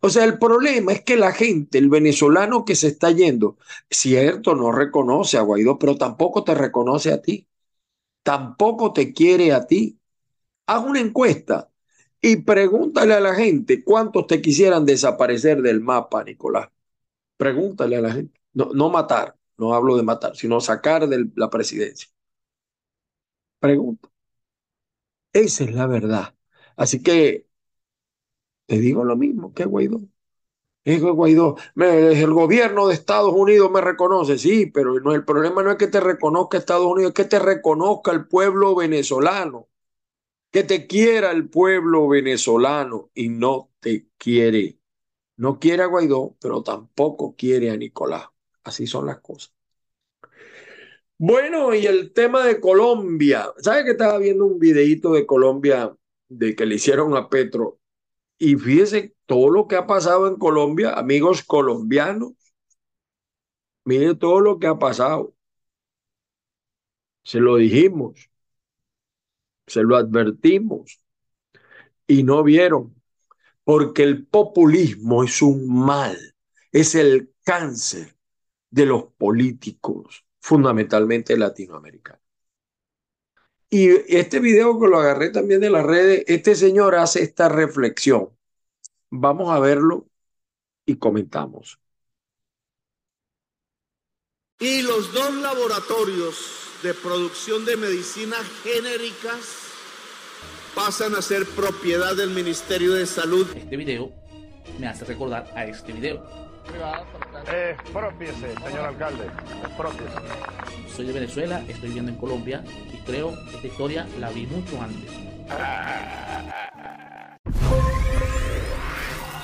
O 0.00 0.10
sea, 0.10 0.24
el 0.24 0.38
problema 0.38 0.92
es 0.92 1.02
que 1.02 1.16
la 1.16 1.32
gente, 1.32 1.78
el 1.78 1.88
venezolano 1.88 2.64
que 2.64 2.74
se 2.76 2.88
está 2.88 3.10
yendo, 3.10 3.56
cierto, 3.90 4.54
no 4.54 4.72
reconoce 4.72 5.38
a 5.38 5.42
Guaidó, 5.42 5.78
pero 5.78 5.96
tampoco 5.96 6.44
te 6.44 6.54
reconoce 6.54 7.12
a 7.12 7.22
ti. 7.22 7.46
Tampoco 8.22 8.92
te 8.92 9.12
quiere 9.12 9.52
a 9.52 9.66
ti. 9.66 9.98
Haz 10.66 10.84
una 10.84 11.00
encuesta 11.00 11.70
y 12.20 12.36
pregúntale 12.38 13.14
a 13.14 13.20
la 13.20 13.34
gente 13.34 13.84
cuántos 13.84 14.26
te 14.26 14.42
quisieran 14.42 14.86
desaparecer 14.86 15.62
del 15.62 15.80
mapa, 15.80 16.24
Nicolás. 16.24 16.68
Pregúntale 17.36 17.96
a 17.96 18.02
la 18.02 18.12
gente. 18.12 18.40
No, 18.54 18.70
no 18.74 18.90
matar, 18.90 19.36
no 19.58 19.74
hablo 19.74 19.96
de 19.96 20.02
matar, 20.04 20.36
sino 20.36 20.60
sacar 20.60 21.08
de 21.08 21.28
la 21.36 21.50
presidencia. 21.50 22.08
Pregunta. 23.60 24.10
Esa 25.32 25.64
es 25.64 25.74
la 25.74 25.86
verdad. 25.86 26.34
Así 26.76 27.02
que 27.02 27.46
te 28.66 28.78
digo 28.78 29.04
lo 29.04 29.16
mismo 29.16 29.52
que 29.54 29.64
Guaidó. 29.64 30.00
Dijo 30.84 31.12
Guaidó, 31.14 31.56
el 31.76 32.32
gobierno 32.32 32.88
de 32.88 32.94
Estados 32.94 33.32
Unidos 33.32 33.70
me 33.70 33.80
reconoce, 33.80 34.36
sí, 34.36 34.66
pero 34.66 34.98
no, 35.00 35.14
el 35.14 35.24
problema 35.24 35.62
no 35.62 35.70
es 35.70 35.76
que 35.76 35.86
te 35.86 36.00
reconozca 36.00 36.58
Estados 36.58 36.86
Unidos, 36.86 37.10
es 37.10 37.14
que 37.14 37.24
te 37.24 37.38
reconozca 37.38 38.10
el 38.10 38.26
pueblo 38.26 38.74
venezolano, 38.74 39.68
que 40.52 40.64
te 40.64 40.86
quiera 40.88 41.32
el 41.32 41.48
pueblo 41.50 42.08
venezolano 42.08 43.10
y 43.14 43.28
no 43.30 43.72
te 43.80 44.08
quiere. 44.18 44.78
No 45.38 45.60
quiere 45.60 45.84
a 45.84 45.86
Guaidó, 45.86 46.36
pero 46.40 46.62
tampoco 46.62 47.36
quiere 47.36 47.70
a 47.70 47.76
Nicolás. 47.76 48.28
Así 48.64 48.86
son 48.86 49.06
las 49.06 49.20
cosas. 49.20 49.52
Bueno, 51.18 51.74
y 51.74 51.86
el 51.86 52.12
tema 52.12 52.44
de 52.44 52.60
Colombia. 52.60 53.52
¿Sabes 53.58 53.84
que 53.84 53.92
estaba 53.92 54.18
viendo 54.18 54.44
un 54.46 54.58
videito 54.58 55.12
de 55.12 55.26
Colombia 55.26 55.96
de 56.28 56.56
que 56.56 56.66
le 56.66 56.74
hicieron 56.76 57.16
a 57.16 57.28
Petro? 57.28 57.80
Y 58.44 58.56
fíjese 58.56 59.14
todo 59.26 59.50
lo 59.50 59.68
que 59.68 59.76
ha 59.76 59.86
pasado 59.86 60.26
en 60.26 60.34
Colombia, 60.36 60.94
amigos 60.94 61.44
colombianos. 61.44 62.32
Mire 63.84 64.16
todo 64.16 64.40
lo 64.40 64.58
que 64.58 64.66
ha 64.66 64.78
pasado. 64.80 65.32
Se 67.24 67.40
lo 67.40 67.56
dijimos, 67.56 68.30
se 69.66 69.82
lo 69.82 69.96
advertimos 69.96 71.00
y 72.06 72.22
no 72.24 72.42
vieron, 72.42 72.94
porque 73.64 74.02
el 74.04 74.26
populismo 74.26 75.24
es 75.24 75.42
un 75.42 75.68
mal, 75.68 76.18
es 76.72 76.94
el 76.96 77.32
cáncer 77.44 78.16
de 78.70 78.86
los 78.86 79.04
políticos, 79.18 80.26
fundamentalmente 80.40 81.36
latinoamericanos. 81.36 82.21
Y 83.74 83.88
este 84.14 84.38
video 84.38 84.78
que 84.78 84.86
lo 84.86 84.98
agarré 84.98 85.30
también 85.30 85.62
de 85.62 85.70
las 85.70 85.82
redes, 85.82 86.24
este 86.26 86.54
señor 86.54 86.94
hace 86.94 87.22
esta 87.22 87.48
reflexión. 87.48 88.28
Vamos 89.08 89.50
a 89.50 89.58
verlo 89.60 90.06
y 90.84 90.96
comentamos. 90.96 91.80
Y 94.60 94.82
los 94.82 95.14
dos 95.14 95.32
laboratorios 95.36 96.36
de 96.82 96.92
producción 96.92 97.64
de 97.64 97.78
medicinas 97.78 98.42
genéricas 98.62 99.40
pasan 100.74 101.14
a 101.14 101.22
ser 101.22 101.46
propiedad 101.46 102.14
del 102.14 102.28
Ministerio 102.28 102.92
de 102.92 103.06
Salud. 103.06 103.46
Este 103.56 103.78
video 103.78 104.12
me 104.78 104.86
hace 104.86 105.06
recordar 105.06 105.50
a 105.56 105.64
este 105.64 105.94
video. 105.94 106.41
Eh, 107.52 107.76
propiese, 107.92 108.54
señor 108.54 108.86
alcalde. 108.86 109.24
Propiese. 109.76 110.14
Soy 110.94 111.06
de 111.06 111.12
Venezuela, 111.12 111.64
estoy 111.68 111.88
viviendo 111.88 112.12
en 112.12 112.18
Colombia 112.18 112.64
y 112.92 112.96
creo 113.04 113.34
que 113.48 113.56
esta 113.56 113.66
historia 113.66 114.08
la 114.18 114.30
vi 114.30 114.46
mucho 114.46 114.80
antes. 114.80 115.10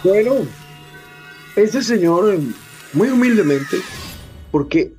Bueno, 0.05 0.47
ese 1.57 1.83
señor, 1.83 2.35
eh, 2.35 2.41
muy 2.93 3.09
humildemente, 3.09 3.79
porque 4.51 4.93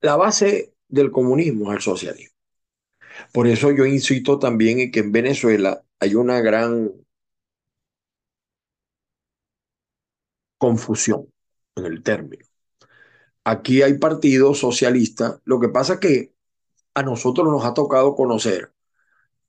la 0.00 0.16
base 0.16 0.74
del 0.88 1.10
comunismo 1.10 1.70
es 1.72 1.76
el 1.76 1.82
socialismo. 1.82 2.36
Por 3.32 3.46
eso 3.46 3.72
yo 3.72 3.84
insisto 3.84 4.38
también 4.38 4.78
en 4.78 4.90
que 4.92 5.00
en 5.00 5.12
Venezuela 5.12 5.82
hay 5.98 6.14
una 6.14 6.40
gran 6.40 6.92
confusión 10.64 11.26
en 11.76 11.84
el 11.84 12.02
término. 12.02 12.46
Aquí 13.44 13.82
hay 13.82 13.98
partidos 13.98 14.58
socialistas, 14.60 15.40
lo 15.44 15.60
que 15.60 15.68
pasa 15.68 16.00
que 16.00 16.32
a 16.94 17.02
nosotros 17.02 17.46
nos 17.48 17.66
ha 17.66 17.74
tocado 17.74 18.14
conocer 18.14 18.72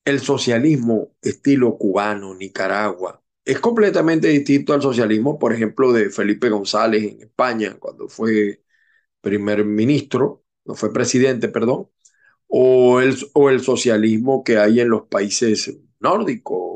el 0.03 0.19
socialismo 0.19 1.15
estilo 1.21 1.77
cubano, 1.77 2.35
Nicaragua. 2.35 3.23
Es 3.45 3.59
completamente 3.61 4.27
distinto 4.27 4.73
al 4.73 4.81
socialismo, 4.81 5.39
por 5.39 5.53
ejemplo, 5.53 5.93
de 5.93 6.09
Felipe 6.09 6.49
González 6.49 7.03
en 7.03 7.21
España, 7.21 7.77
cuando 7.79 8.09
fue 8.09 8.61
primer 9.21 9.63
ministro, 9.63 10.43
no 10.65 10.75
fue 10.75 10.91
presidente, 10.91 11.47
perdón, 11.47 11.87
o 12.47 12.99
el, 12.99 13.15
o 13.33 13.49
el 13.49 13.61
socialismo 13.61 14.43
que 14.43 14.57
hay 14.57 14.81
en 14.81 14.89
los 14.89 15.03
países 15.03 15.77
nórdicos, 16.01 16.74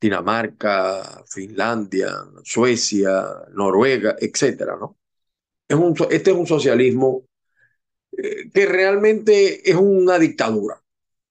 Dinamarca, 0.00 1.24
Finlandia, 1.28 2.08
Suecia, 2.42 3.26
Noruega, 3.52 4.16
etcétera, 4.18 4.76
¿no? 4.80 4.96
Es 5.68 5.76
un, 5.76 5.94
este 6.10 6.30
es 6.32 6.36
un 6.36 6.46
socialismo 6.46 7.24
eh, 8.16 8.50
que 8.52 8.66
realmente 8.66 9.68
es 9.70 9.76
una 9.76 10.18
dictadura, 10.18 10.82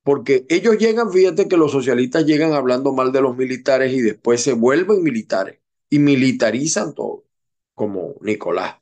porque 0.04 0.46
ellos 0.50 0.78
llegan, 0.78 1.12
fíjate 1.12 1.48
que 1.48 1.58
los 1.58 1.72
socialistas 1.72 2.26
llegan 2.26 2.54
hablando 2.54 2.94
mal 2.94 3.12
de 3.12 3.22
los 3.22 3.36
militares 3.38 3.94
y 3.94 4.02
después 4.02 4.42
se 4.42 4.54
vuelven 4.54 5.04
militares 5.04 5.60
y 5.90 6.00
militarizan 6.00 6.94
todo, 6.94 7.26
como 7.76 8.16
Nicolás. 8.22 8.76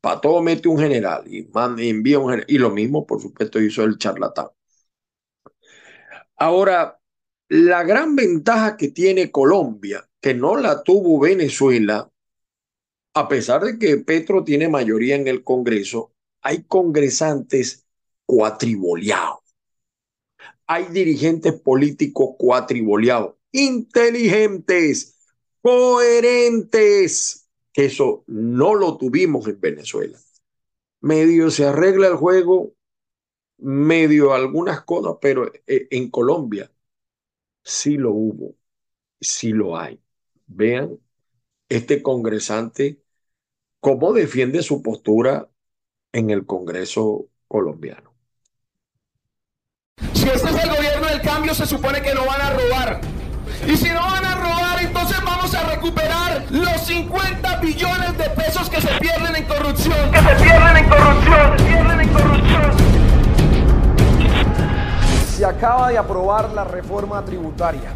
Para 0.00 0.20
todo 0.20 0.42
mete 0.42 0.68
un 0.68 0.78
general 0.78 1.24
y 1.26 1.48
envía 1.88 2.18
un 2.18 2.30
general. 2.30 2.46
Y 2.48 2.58
lo 2.58 2.70
mismo, 2.70 3.06
por 3.06 3.20
supuesto, 3.20 3.60
hizo 3.60 3.84
el 3.84 3.98
charlatán. 3.98 4.48
Ahora, 6.36 6.98
La 7.48 7.84
gran 7.84 8.16
ventaja 8.16 8.76
que 8.76 8.88
tiene 8.88 9.30
Colombia, 9.30 10.08
que 10.20 10.34
no 10.34 10.56
la 10.56 10.82
tuvo 10.82 11.20
Venezuela, 11.20 12.10
a 13.14 13.28
pesar 13.28 13.62
de 13.62 13.78
que 13.78 13.98
Petro 13.98 14.42
tiene 14.42 14.68
mayoría 14.68 15.14
en 15.14 15.28
el 15.28 15.44
Congreso, 15.44 16.12
hay 16.42 16.64
congresantes 16.64 17.86
cuatriboleados. 18.24 19.38
Hay 20.66 20.86
dirigentes 20.86 21.52
políticos 21.52 22.34
cuatriboleados, 22.36 23.36
inteligentes, 23.52 25.16
coherentes, 25.62 27.48
que 27.72 27.84
eso 27.84 28.24
no 28.26 28.74
lo 28.74 28.96
tuvimos 28.96 29.46
en 29.46 29.60
Venezuela. 29.60 30.18
Medio 31.00 31.52
se 31.52 31.64
arregla 31.64 32.08
el 32.08 32.16
juego, 32.16 32.74
medio 33.58 34.34
algunas 34.34 34.82
cosas, 34.82 35.18
pero 35.20 35.52
eh, 35.68 35.86
en 35.90 36.10
Colombia 36.10 36.68
sí 37.66 37.96
lo 37.96 38.12
hubo, 38.12 38.54
sí 39.20 39.50
lo 39.50 39.76
hay. 39.76 40.00
Vean 40.46 40.98
este 41.68 42.00
congresante 42.00 43.02
cómo 43.80 44.12
defiende 44.12 44.62
su 44.62 44.82
postura 44.82 45.48
en 46.12 46.30
el 46.30 46.46
Congreso 46.46 47.26
colombiano. 47.48 48.14
Si 50.14 50.28
este 50.28 50.48
es 50.48 50.64
el 50.64 50.70
gobierno 50.70 51.08
del 51.08 51.20
cambio, 51.20 51.54
se 51.54 51.66
supone 51.66 52.00
que 52.02 52.14
no 52.14 52.24
van 52.24 52.40
a 52.40 52.50
robar. 52.50 53.00
Y 53.66 53.76
si 53.76 53.88
no 53.90 54.00
van 54.00 54.24
a 54.24 54.36
robar, 54.36 54.84
entonces 54.84 55.16
vamos 55.24 55.52
a 55.52 55.68
recuperar 55.68 56.46
los 56.50 56.86
50 56.86 57.56
billones 57.60 58.16
de 58.16 58.30
pesos 58.30 58.70
que 58.70 58.80
se 58.80 58.96
pierden 59.00 59.34
en 59.34 59.44
corrupción. 59.44 60.12
Que 60.12 60.18
se 60.18 60.44
pierden 60.44 60.76
en 60.76 60.88
corrupción. 60.88 61.58
Se 61.58 61.64
pierden 61.64 62.00
en 62.00 62.08
corrupción. 62.10 63.15
Se 65.36 65.44
acaba 65.44 65.90
de 65.90 65.98
aprobar 65.98 66.50
la 66.54 66.64
reforma 66.64 67.22
tributaria. 67.22 67.92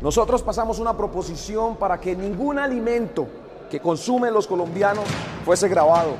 Nosotros 0.00 0.42
pasamos 0.42 0.80
una 0.80 0.96
proposición 0.96 1.76
para 1.76 2.00
que 2.00 2.16
ningún 2.16 2.58
alimento 2.58 3.28
que 3.70 3.78
consumen 3.78 4.34
los 4.34 4.48
colombianos 4.48 5.04
fuese 5.44 5.68
grabado. 5.68 6.14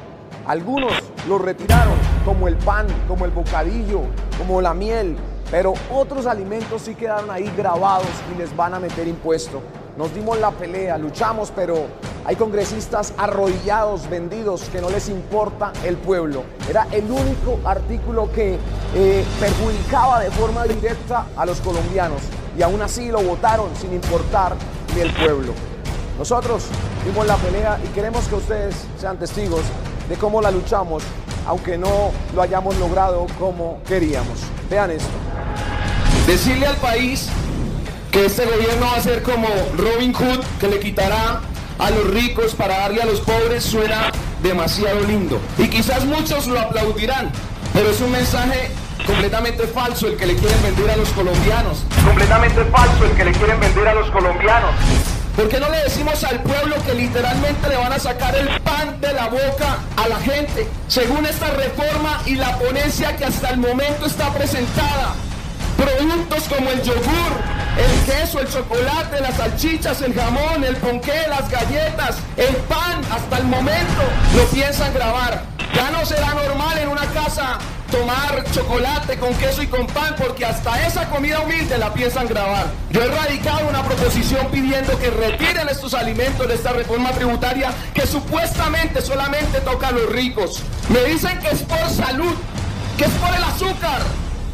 Algunos 0.47 0.92
lo 1.26 1.38
retiraron, 1.38 1.95
como 2.25 2.47
el 2.47 2.57
pan, 2.59 2.87
como 3.09 3.25
el 3.25 3.33
bocadillo, 3.33 4.02
como 4.38 4.61
la 4.61 4.73
miel, 4.73 5.16
pero 5.50 5.75
otros 5.92 6.26
alimentos 6.26 6.83
sí 6.83 6.95
quedaron 6.95 7.33
ahí 7.33 7.52
grabados 7.57 8.07
y 8.33 8.38
les 8.38 8.57
van 8.57 8.75
a 8.75 8.78
meter 8.78 9.09
impuesto. 9.09 9.61
Nos 9.99 10.14
dimos 10.14 10.38
la 10.38 10.52
pelea, 10.52 10.97
luchamos, 10.97 11.50
pero 11.50 11.87
hay 12.25 12.37
congresistas 12.37 13.12
arrodillados, 13.19 14.09
vendidos, 14.09 14.62
que 14.71 14.81
no 14.81 14.91
les 14.91 15.09
importa 15.09 15.73
el 15.85 15.97
pueblo. 15.97 16.45
Era 16.69 16.87
el 16.93 17.11
único 17.11 17.59
artículo 17.64 18.31
que 18.33 18.59
eh, 18.95 19.25
perjudicaba 19.41 20.21
de 20.21 20.31
forma 20.31 20.64
directa 20.64 21.26
a 21.37 21.45
los 21.45 21.61
colombianos 21.61 22.21
y 22.57 22.62
aún 22.62 22.81
así 22.81 23.11
lo 23.11 23.23
votaron 23.23 23.71
sin 23.81 23.93
importar 23.93 24.55
ni 24.95 25.00
el 25.00 25.12
pueblo. 25.12 25.52
Nosotros 26.19 26.64
dimos 27.05 27.26
la 27.26 27.37
pelea 27.37 27.81
y 27.85 27.88
queremos 27.88 28.26
que 28.29 28.37
ustedes 28.37 28.76
sean 28.99 29.19
testigos 29.19 29.62
de 30.09 30.17
cómo 30.17 30.41
la 30.41 30.50
luchamos, 30.50 31.02
aunque 31.47 31.76
no 31.76 32.13
lo 32.35 32.43
hayamos 32.43 32.76
logrado 32.76 33.26
como 33.39 33.80
queríamos. 33.89 34.39
Vean 34.71 34.93
esto. 34.93 35.11
Decirle 36.26 36.67
al 36.67 36.76
país 36.76 37.28
que 38.13 38.26
este 38.26 38.45
gobierno 38.45 38.87
va 38.87 38.97
a 38.97 39.00
ser 39.00 39.23
como 39.23 39.49
Robin 39.76 40.13
Hood, 40.13 40.45
que 40.61 40.69
le 40.69 40.78
quitará 40.78 41.41
a 41.82 41.90
los 41.90 42.10
ricos 42.10 42.54
para 42.54 42.78
darle 42.78 43.02
a 43.02 43.06
los 43.06 43.21
pobres, 43.21 43.64
suena 43.64 44.12
demasiado 44.42 45.00
lindo. 45.00 45.40
Y 45.58 45.68
quizás 45.68 46.04
muchos 46.04 46.47
lo 46.47 46.60
aplaudirán, 46.60 47.30
pero 47.73 47.90
es 47.90 48.00
un 48.00 48.12
mensaje 48.12 48.71
completamente 49.04 49.66
falso 49.66 50.06
el 50.06 50.16
que 50.16 50.26
le 50.26 50.36
quieren 50.36 50.62
vender 50.62 50.90
a 50.90 50.97
los 50.97 51.08
colombianos. 51.08 51.84
Completamente 52.04 52.64
falso 52.66 53.04
el 53.04 53.10
que 53.12 53.25
le 53.25 53.32
quieren 53.32 53.58
vender 53.58 53.88
a 53.88 53.95
los 53.95 54.10
colombianos. 54.10 54.71
¿Por 55.34 55.49
qué 55.49 55.58
no 55.58 55.71
le 55.71 55.78
decimos 55.78 56.23
al 56.25 56.42
pueblo 56.42 56.76
que 56.86 56.95
literalmente 56.95 57.68
le 57.68 57.76
van 57.76 57.92
a 57.92 57.99
sacar 57.99 58.36
el 58.36 58.49
pan 58.60 59.00
de 59.00 59.12
la 59.14 59.28
boca 59.28 59.78
a 59.97 60.08
la 60.08 60.21
gente? 60.21 60.68
Según 60.86 61.26
esta 61.26 61.50
reforma 61.50 62.21
y 62.26 62.36
la 62.36 62.58
ponencia 62.58 63.16
que 63.16 63.25
hasta 63.25 63.50
el 63.50 63.56
momento 63.56 64.06
está 64.06 64.32
presentada, 64.32 65.14
productos 65.76 66.45
como 66.45 66.71
el 66.71 66.82
yogur, 66.82 67.32
el 67.78 68.04
queso, 68.04 68.41
el 68.41 68.49
chocolate, 68.49 69.21
las 69.21 69.37
salchichas, 69.37 70.00
el 70.02 70.15
jamón, 70.15 70.65
el 70.65 70.76
ponqué, 70.76 71.26
las 71.28 71.49
galletas, 71.50 72.17
el 72.37 72.54
pan, 72.69 73.00
hasta 73.11 73.39
el 73.39 73.45
momento 73.45 74.02
lo 74.37 74.45
piensan 74.47 74.93
grabar. 74.93 75.45
Ya 75.75 75.91
no 75.91 76.04
será 76.04 76.35
normal 76.35 76.78
en 76.78 76.89
una 76.89 77.06
casa 77.06 77.58
tomar 77.91 78.45
chocolate 78.52 79.19
con 79.19 79.35
queso 79.35 79.63
y 79.63 79.67
con 79.67 79.87
pan 79.87 80.15
porque 80.19 80.45
hasta 80.45 80.87
esa 80.87 81.08
comida 81.08 81.41
humilde 81.41 81.78
la 81.78 81.93
piensan 81.93 82.26
grabar. 82.26 82.67
Yo 82.91 83.02
he 83.02 83.08
radicado 83.08 83.69
una 83.69 83.82
proposición 83.82 84.49
pidiendo 84.50 84.99
que 84.99 85.11
retiren 85.11 85.69
estos 85.69 85.95
alimentos 85.95 86.49
de 86.49 86.54
esta 86.54 86.73
reforma 86.73 87.11
tributaria 87.11 87.71
que 87.95 88.06
supuestamente 88.06 89.00
solamente 89.02 89.61
toca 89.61 89.89
a 89.89 89.93
los 89.93 90.11
ricos. 90.11 90.63
Me 90.89 91.04
dicen 91.04 91.39
que 91.41 91.49
es 91.49 91.63
por 91.63 91.89
salud, 91.91 92.35
que 92.97 93.04
es 93.04 93.13
por 93.13 93.35
el 93.35 93.45
azúcar. 93.45 94.02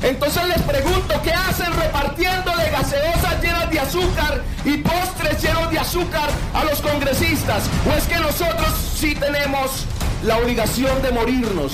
Entonces 0.03 0.47
les 0.49 0.63
pregunto, 0.63 1.21
¿qué 1.23 1.33
hacen 1.33 1.73
repartiéndole 1.75 2.71
gaseosas 2.71 3.43
llenas 3.43 3.71
de 3.71 3.81
azúcar 3.81 4.43
y 4.65 4.79
postres 4.79 5.43
llenos 5.43 5.71
de 5.71 5.79
azúcar 5.79 6.29
a 6.55 6.65
los 6.65 6.81
congresistas? 6.81 7.65
¿O 7.89 7.97
es 7.97 8.07
que 8.07 8.17
nosotros 8.17 8.69
sí 8.97 9.15
tenemos 9.15 9.87
la 10.25 10.37
obligación 10.39 11.03
de 11.03 11.11
morirnos? 11.11 11.73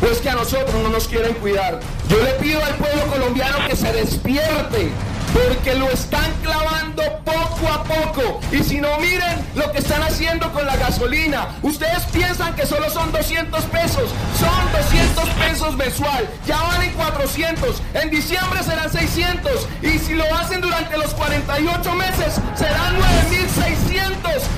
pues 0.00 0.18
que 0.18 0.30
a 0.30 0.34
nosotros 0.34 0.74
no 0.82 0.88
nos 0.88 1.06
quieren 1.06 1.34
cuidar. 1.34 1.78
Yo 2.08 2.22
le 2.22 2.32
pido 2.32 2.64
al 2.64 2.74
pueblo 2.76 3.06
colombiano 3.06 3.58
que 3.68 3.76
se 3.76 3.92
despierte, 3.92 4.90
porque 5.32 5.74
lo 5.74 5.88
están 5.90 6.30
clavando 6.42 7.02
poco 7.24 7.68
a 7.72 7.84
poco. 7.84 8.40
Y 8.52 8.62
si 8.62 8.80
no 8.80 8.98
miren 8.98 9.44
lo 9.54 9.70
que 9.72 9.78
están 9.78 10.02
haciendo 10.02 10.52
con 10.52 10.66
la 10.66 10.76
gasolina, 10.76 11.48
ustedes 11.62 12.04
piensan 12.12 12.54
que 12.54 12.66
solo 12.66 12.90
son 12.90 13.12
200 13.12 13.62
pesos, 13.64 14.10
son 14.38 14.72
200 14.72 15.28
pesos 15.30 15.76
mensual, 15.76 16.28
ya 16.46 16.60
valen 16.62 16.92
400, 16.92 17.82
en 17.94 18.10
diciembre 18.10 18.62
serán 18.62 18.90
600 18.90 19.68
y 19.82 19.98
si 19.98 20.14
lo 20.14 20.24
hacen 20.34 20.60
durante 20.60 20.96
los 20.96 21.14
48 21.14 21.94
meses 21.94 22.40
serán 22.54 22.98
9600 22.98 24.10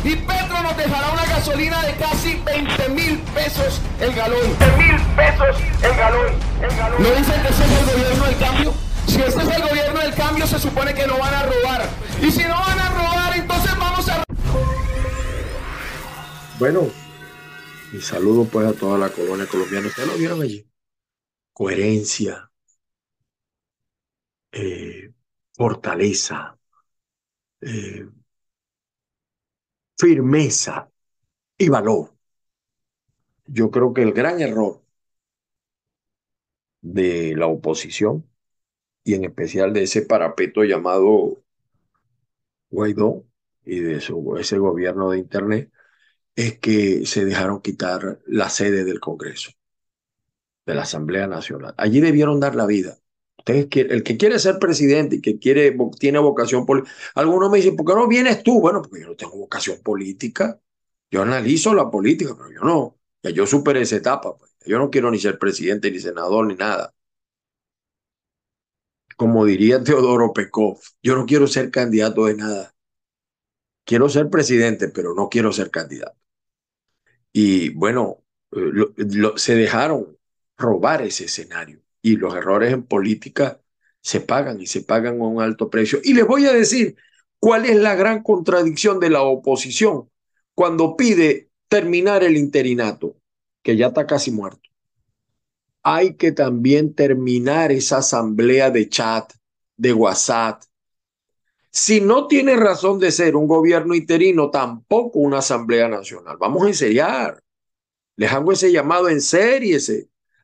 y 0.04 0.16
Petro 0.16 0.62
nos 0.62 0.76
dejará 0.76 1.10
una 1.10 1.24
gasolina 1.26 1.82
de 1.82 1.94
casi 1.94 2.34
20 2.44 2.88
mil 2.90 3.18
pesos 3.34 3.80
el 4.00 4.12
galón. 4.14 4.40
20 4.58 4.76
mil 4.76 5.00
pesos 5.16 5.56
el 5.82 5.96
galón. 5.96 6.34
El 6.60 6.76
galón. 6.76 7.02
¿No 7.02 7.08
dicen 7.10 7.42
que 7.42 7.48
es 7.48 7.60
el 7.60 7.86
gobierno 7.86 8.24
del 8.24 8.38
cambio? 8.38 8.81
Si 9.06 9.20
este 9.20 9.42
es 9.42 9.48
el 9.48 9.62
gobierno 9.62 10.00
del 10.00 10.14
cambio, 10.14 10.46
se 10.46 10.58
supone 10.58 10.94
que 10.94 11.06
no 11.06 11.18
van 11.18 11.34
a 11.34 11.42
robar. 11.42 11.88
Y 12.20 12.30
si 12.30 12.42
no 12.44 12.54
van 12.54 12.78
a 12.78 12.88
robar, 12.90 13.38
entonces 13.38 13.70
vamos 13.78 14.08
a... 14.08 14.24
Bueno, 16.58 16.88
mi 17.92 18.00
saludo 18.00 18.44
pues 18.44 18.66
a 18.66 18.72
toda 18.72 18.98
la 18.98 19.10
colonia 19.10 19.46
colombiana. 19.46 19.88
Ustedes 19.88 20.08
lo 20.08 20.16
vieron 20.16 20.42
allí. 20.42 20.66
Coherencia, 21.52 22.50
eh, 24.52 25.12
fortaleza, 25.54 26.58
eh, 27.60 28.06
firmeza 29.96 30.90
y 31.58 31.68
valor. 31.68 32.14
Yo 33.46 33.70
creo 33.70 33.92
que 33.92 34.02
el 34.02 34.12
gran 34.12 34.40
error 34.40 34.82
de 36.80 37.34
la 37.36 37.46
oposición 37.46 38.31
y 39.04 39.14
en 39.14 39.24
especial 39.24 39.72
de 39.72 39.84
ese 39.84 40.02
parapeto 40.02 40.64
llamado 40.64 41.42
Guaidó 42.70 43.24
y 43.64 43.80
de 43.80 44.00
su, 44.00 44.36
ese 44.38 44.58
gobierno 44.58 45.10
de 45.10 45.18
Internet, 45.18 45.70
es 46.34 46.58
que 46.58 47.06
se 47.06 47.24
dejaron 47.24 47.60
quitar 47.60 48.20
la 48.26 48.48
sede 48.48 48.84
del 48.84 49.00
Congreso, 49.00 49.50
de 50.66 50.74
la 50.74 50.82
Asamblea 50.82 51.26
Nacional. 51.26 51.74
Allí 51.76 52.00
debieron 52.00 52.40
dar 52.40 52.54
la 52.54 52.66
vida. 52.66 52.98
Ustedes 53.38 53.68
el 53.90 54.02
que 54.04 54.16
quiere 54.16 54.38
ser 54.38 54.58
presidente 54.58 55.16
y 55.16 55.20
que 55.20 55.38
quiere, 55.38 55.76
tiene 55.98 56.18
vocación 56.18 56.64
política, 56.64 56.94
algunos 57.14 57.50
me 57.50 57.58
dicen, 57.58 57.76
¿por 57.76 57.86
qué 57.86 57.94
no 57.94 58.08
vienes 58.08 58.42
tú? 58.42 58.60
Bueno, 58.60 58.82
porque 58.82 59.00
yo 59.00 59.08
no 59.08 59.16
tengo 59.16 59.36
vocación 59.36 59.80
política. 59.82 60.60
Yo 61.10 61.22
analizo 61.22 61.74
la 61.74 61.90
política, 61.90 62.34
pero 62.36 62.50
yo 62.50 62.60
no. 62.62 62.98
Ya 63.22 63.30
yo 63.30 63.46
superé 63.46 63.82
esa 63.82 63.96
etapa. 63.96 64.36
Pues. 64.36 64.52
Yo 64.64 64.78
no 64.78 64.90
quiero 64.90 65.10
ni 65.10 65.18
ser 65.18 65.38
presidente, 65.38 65.90
ni 65.90 65.98
senador, 65.98 66.46
ni 66.46 66.54
nada 66.54 66.94
como 69.16 69.44
diría 69.44 69.82
Teodoro 69.82 70.32
Pekov, 70.32 70.78
yo 71.02 71.16
no 71.16 71.26
quiero 71.26 71.46
ser 71.46 71.70
candidato 71.70 72.26
de 72.26 72.34
nada. 72.34 72.74
Quiero 73.84 74.08
ser 74.08 74.30
presidente, 74.30 74.88
pero 74.88 75.14
no 75.14 75.28
quiero 75.28 75.52
ser 75.52 75.70
candidato. 75.70 76.16
Y 77.32 77.70
bueno, 77.70 78.22
eh, 78.52 79.32
se 79.36 79.54
dejaron 79.54 80.16
robar 80.56 81.02
ese 81.02 81.24
escenario 81.24 81.80
y 82.02 82.16
los 82.16 82.34
errores 82.34 82.72
en 82.72 82.84
política 82.84 83.60
se 84.00 84.20
pagan 84.20 84.60
y 84.60 84.66
se 84.66 84.82
pagan 84.82 85.20
a 85.20 85.24
un 85.24 85.42
alto 85.42 85.70
precio. 85.70 86.00
Y 86.02 86.14
les 86.14 86.26
voy 86.26 86.46
a 86.46 86.52
decir 86.52 86.96
cuál 87.38 87.64
es 87.66 87.76
la 87.76 87.94
gran 87.94 88.22
contradicción 88.22 89.00
de 89.00 89.10
la 89.10 89.22
oposición 89.22 90.10
cuando 90.54 90.96
pide 90.96 91.50
terminar 91.68 92.22
el 92.22 92.36
interinato, 92.36 93.16
que 93.62 93.76
ya 93.76 93.88
está 93.88 94.06
casi 94.06 94.30
muerto 94.30 94.71
hay 95.82 96.14
que 96.14 96.32
también 96.32 96.94
terminar 96.94 97.72
esa 97.72 97.98
asamblea 97.98 98.70
de 98.70 98.88
chat, 98.88 99.32
de 99.76 99.92
WhatsApp, 99.92 100.62
Si 101.74 102.00
no 102.02 102.26
tiene 102.26 102.54
razón 102.54 102.98
de 102.98 103.10
ser 103.10 103.34
un 103.34 103.46
gobierno 103.46 103.94
interino, 103.94 104.50
tampoco 104.50 105.20
una 105.20 105.38
Asamblea 105.38 105.88
Nacional. 105.88 106.36
Vamos 106.38 106.64
a 106.64 106.68
enseriar. 106.68 107.42
Les 108.16 108.30
hago 108.30 108.52
ese 108.52 108.70
llamado 108.70 109.08
en 109.08 109.22
serie. 109.22 109.78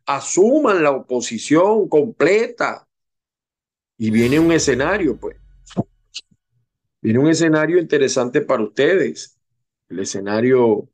Asuman 0.07 0.83
la 0.83 0.91
oposición 0.91 1.87
completa. 1.89 2.89
Y 3.99 4.11
viene 4.11 4.41
un 4.41 4.53
escenario, 4.53 5.19
pues. 5.19 5.37
Viene 7.03 7.19
un 7.19 7.29
escenario 7.29 7.79
interesante 7.79 8.41
para 8.41 8.63
ustedes. 8.63 9.39
El 9.91 9.99
escenario 9.99 10.89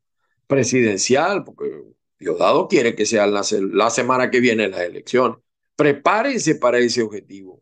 presidencial, 0.47 1.45
porque 1.45 1.94
Diosdado 2.19 2.67
quiere 2.67 2.95
que 2.95 3.05
sea 3.05 3.27
la, 3.27 3.43
la 3.73 3.89
semana 3.89 4.31
que 4.31 4.39
viene 4.39 4.67
las 4.69 4.81
elecciones. 4.81 5.37
Prepárense 5.75 6.55
para 6.55 6.79
ese 6.79 7.01
objetivo. 7.01 7.61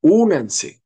Únanse. 0.00 0.82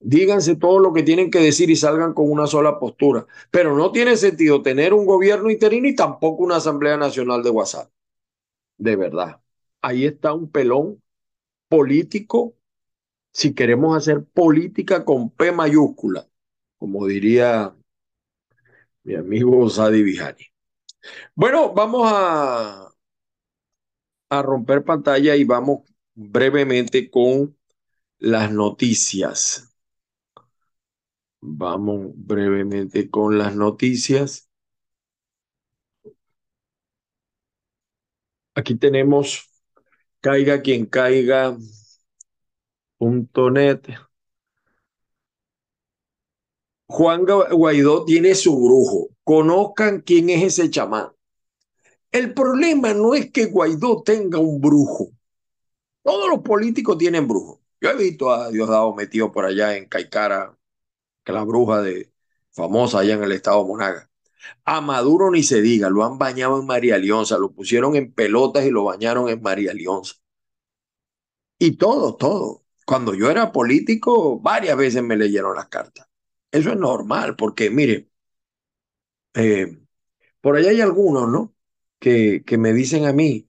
Díganse 0.00 0.56
todo 0.56 0.78
lo 0.80 0.92
que 0.92 1.02
tienen 1.02 1.30
que 1.30 1.38
decir 1.38 1.70
y 1.70 1.76
salgan 1.76 2.12
con 2.14 2.30
una 2.30 2.46
sola 2.46 2.78
postura. 2.78 3.26
Pero 3.50 3.76
no 3.76 3.90
tiene 3.92 4.16
sentido 4.16 4.62
tener 4.62 4.92
un 4.92 5.06
gobierno 5.06 5.50
interino 5.50 5.88
y 5.88 5.94
tampoco 5.94 6.42
una 6.44 6.56
Asamblea 6.56 6.96
Nacional 6.96 7.42
de 7.42 7.50
WhatsApp. 7.50 7.90
De 8.76 8.96
verdad. 8.96 9.40
Ahí 9.82 10.04
está 10.04 10.32
un 10.32 10.50
pelón 10.50 11.02
político 11.68 12.54
si 13.32 13.54
queremos 13.54 13.96
hacer 13.96 14.24
política 14.24 15.04
con 15.04 15.30
P 15.30 15.52
mayúscula, 15.52 16.28
como 16.78 17.06
diría 17.06 17.74
mi 19.02 19.14
amigo 19.16 19.68
Sadi 19.68 20.02
Vijani. 20.02 20.53
Bueno, 21.34 21.72
vamos 21.74 22.02
a, 22.12 22.90
a 24.30 24.42
romper 24.42 24.84
pantalla 24.84 25.34
y 25.36 25.44
vamos 25.44 25.80
brevemente 26.14 27.10
con 27.10 27.56
las 28.18 28.52
noticias. 28.52 29.74
Vamos 31.60 32.10
brevemente 32.16 33.08
con 33.08 33.38
las 33.38 33.54
noticias. 33.54 34.48
Aquí 38.54 38.74
tenemos 38.76 39.48
caiga 40.20 40.62
quien 40.62 40.86
caiga 40.86 41.56
.net. 43.50 43.86
Juan 46.86 47.24
Guaidó 47.24 48.04
tiene 48.04 48.34
su 48.34 48.56
brujo. 48.56 49.08
Conozcan 49.24 50.02
quién 50.02 50.30
es 50.30 50.42
ese 50.42 50.70
chamán. 50.70 51.08
El 52.12 52.34
problema 52.34 52.94
no 52.94 53.14
es 53.14 53.32
que 53.32 53.46
Guaidó 53.46 54.02
tenga 54.02 54.38
un 54.38 54.60
brujo. 54.60 55.10
Todos 56.02 56.28
los 56.28 56.40
políticos 56.40 56.98
tienen 56.98 57.26
brujo. 57.26 57.60
Yo 57.80 57.90
he 57.90 57.96
visto 57.96 58.30
a 58.30 58.50
Diosdado 58.50 58.94
metido 58.94 59.32
por 59.32 59.44
allá 59.44 59.76
en 59.76 59.86
Caicara, 59.88 60.56
que 61.24 61.32
la 61.32 61.44
bruja 61.44 61.82
de 61.82 62.12
famosa 62.52 63.00
allá 63.00 63.14
en 63.14 63.24
el 63.24 63.32
estado 63.32 63.66
Monaga. 63.66 64.10
A 64.64 64.80
Maduro 64.80 65.30
ni 65.30 65.42
se 65.42 65.62
diga, 65.62 65.88
lo 65.90 66.04
han 66.04 66.18
bañado 66.18 66.60
en 66.60 66.66
María 66.66 66.98
Leonza, 66.98 67.38
lo 67.38 67.52
pusieron 67.52 67.96
en 67.96 68.12
pelotas 68.12 68.64
y 68.64 68.70
lo 68.70 68.84
bañaron 68.84 69.28
en 69.28 69.42
María 69.42 69.72
Leonza. 69.74 70.14
Y 71.58 71.76
todo, 71.76 72.16
todo. 72.16 72.64
Cuando 72.86 73.14
yo 73.14 73.30
era 73.30 73.50
político, 73.52 74.38
varias 74.38 74.76
veces 74.76 75.02
me 75.02 75.16
leyeron 75.16 75.56
las 75.56 75.68
cartas. 75.68 76.06
Eso 76.56 76.70
es 76.72 76.78
normal, 76.78 77.36
porque 77.36 77.68
mire, 77.70 78.08
eh, 79.34 79.78
por 80.42 80.56
allá 80.56 80.70
hay 80.70 80.80
algunos, 80.80 81.30
¿no? 81.30 81.54
Que, 82.00 82.44
que 82.46 82.58
me 82.58 82.72
dicen 82.72 83.06
a 83.06 83.12
mí 83.14 83.48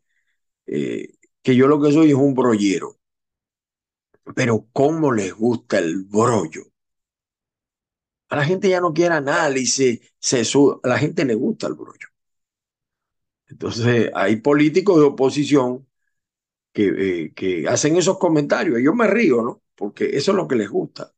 eh, 0.67 1.15
que 1.43 1.55
yo 1.57 1.67
lo 1.67 1.81
que 1.81 1.93
soy 1.93 2.09
es 2.09 2.15
un 2.15 2.35
brollero. 2.35 2.99
Pero 4.35 4.67
¿cómo 4.71 5.11
les 5.11 5.33
gusta 5.33 5.79
el 5.79 6.03
brollo? 6.03 6.61
A 8.29 8.35
la 8.35 8.43
gente 8.45 8.69
ya 8.69 8.81
no 8.81 8.93
quiere 8.93 9.15
análisis, 9.15 9.99
se 10.19 10.45
suda. 10.45 10.77
A 10.83 10.89
la 10.89 10.99
gente 10.99 11.25
le 11.25 11.33
gusta 11.33 11.65
el 11.67 11.73
brollo. 11.73 12.07
Entonces, 13.47 14.11
hay 14.15 14.37
políticos 14.37 14.97
de 14.99 15.05
oposición 15.05 15.87
que, 16.73 17.25
eh, 17.25 17.33
que 17.35 17.67
hacen 17.69 17.97
esos 17.97 18.19
comentarios. 18.19 18.79
Yo 18.83 18.95
me 18.95 19.07
río, 19.07 19.43
¿no? 19.43 19.63
Porque 19.75 20.07
eso 20.17 20.31
es 20.33 20.37
lo 20.37 20.49
que 20.49 20.57
les 20.57 20.69
gusta. 20.71 21.14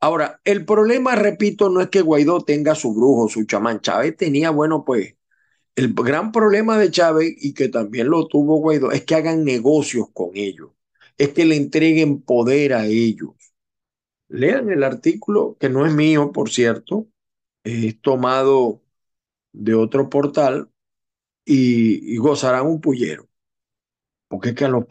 Ahora, 0.00 0.40
el 0.44 0.64
problema, 0.64 1.14
repito, 1.16 1.70
no 1.70 1.80
es 1.80 1.88
que 1.88 2.02
Guaidó 2.02 2.42
tenga 2.44 2.74
su 2.74 2.94
brujo, 2.94 3.28
su 3.28 3.44
chamán. 3.44 3.80
Chávez 3.80 4.16
tenía, 4.16 4.50
bueno, 4.50 4.84
pues, 4.84 5.16
el 5.76 5.94
gran 5.94 6.32
problema 6.32 6.78
de 6.78 6.90
Chávez, 6.90 7.34
y 7.38 7.54
que 7.54 7.68
también 7.68 8.08
lo 8.10 8.28
tuvo 8.28 8.56
Guaidó, 8.58 8.92
es 8.92 9.04
que 9.04 9.14
hagan 9.14 9.44
negocios 9.44 10.08
con 10.12 10.30
ellos, 10.34 10.70
es 11.18 11.30
que 11.30 11.44
le 11.46 11.56
entreguen 11.56 12.22
poder 12.22 12.74
a 12.74 12.86
ellos. 12.86 13.34
Lean 14.28 14.70
el 14.70 14.84
artículo, 14.84 15.56
que 15.60 15.68
no 15.70 15.86
es 15.86 15.94
mío, 15.94 16.32
por 16.32 16.50
cierto, 16.50 17.08
es 17.64 18.00
tomado 18.00 18.82
de 19.52 19.74
otro 19.74 20.10
portal, 20.10 20.70
y, 21.46 22.16
gozarán 22.18 22.66
un 22.66 22.80
pullero. 22.80 23.28
Porque 24.28 24.50
es 24.50 24.54
que 24.56 24.64
a 24.64 24.68
los, 24.68 24.84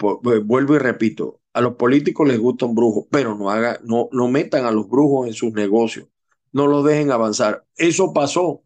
vuelvo 0.45 0.75
y 0.75 0.79
repito, 0.79 1.41
a 1.55 1.61
los 1.61 1.75
políticos 1.75 2.27
les 2.27 2.37
gusta 2.37 2.65
un 2.65 2.75
brujo, 2.75 3.07
pero 3.09 3.33
no, 3.35 3.49
haga, 3.49 3.79
no, 3.83 4.09
no 4.11 4.27
metan 4.27 4.65
a 4.65 4.71
los 4.71 4.89
brujos 4.89 5.27
en 5.27 5.33
sus 5.33 5.53
negocios, 5.53 6.07
no 6.51 6.67
los 6.67 6.83
dejen 6.85 7.11
avanzar. 7.11 7.65
Eso 7.77 8.13
pasó 8.13 8.63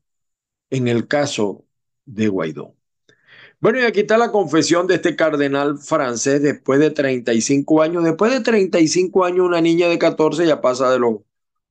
en 0.71 0.88
el 0.88 1.08
caso 1.08 1.65
de 2.06 2.30
Guaidó. 2.30 2.75
Bueno, 3.60 3.80
y 3.80 3.84
aquí 3.84 4.02
está 4.02 4.17
la 4.17 4.32
confesión 4.32 4.88
de 4.88 4.95
este 4.95 5.15
cardenal 5.15 5.78
francés 5.78 6.41
después 6.41 6.80
de 6.80 6.91
35 6.91 7.82
años. 7.84 8.04
Después 8.04 8.32
de 8.32 8.41
35 8.41 9.25
años, 9.25 9.45
una 9.45 9.62
niña 9.62 9.88
de 9.88 9.99
14 9.99 10.47
ya 10.47 10.62
pasa 10.62 10.91
de 10.91 10.99
los 10.99 11.17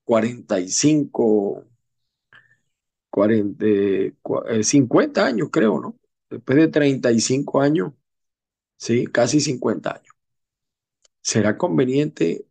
45, 0.04 1.64
40, 3.10 3.64
50 4.62 5.26
años, 5.26 5.48
creo, 5.50 5.80
¿no? 5.80 5.96
Después 6.30 6.58
de 6.58 6.68
35 6.68 7.60
años, 7.60 7.92
¿sí? 8.76 9.06
Casi 9.08 9.40
50 9.40 9.90
años. 9.96 10.07
¿Será 11.22 11.56
conveniente 11.56 12.46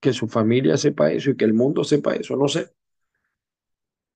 que 0.00 0.12
su 0.14 0.28
familia 0.28 0.76
sepa 0.78 1.12
eso 1.12 1.30
y 1.30 1.36
que 1.38 1.44
el 1.46 1.54
mundo 1.54 1.84
sepa 1.84 2.14
eso? 2.16 2.36
No 2.36 2.48
sé. 2.48 2.70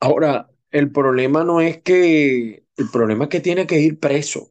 Ahora, 0.01 0.51
el 0.71 0.91
problema 0.93 1.45
no 1.45 1.61
es 1.61 1.83
que, 1.83 2.65
el 2.77 2.91
problema 2.93 3.25
es 3.25 3.31
que 3.31 3.41
tiene 3.41 3.67
que 3.67 3.81
ir 3.81 3.99
preso. 3.99 4.51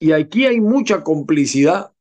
Y 0.00 0.10
aquí 0.12 0.44
hay 0.46 0.60
mucha 0.60 1.04
complicidad 1.04 1.92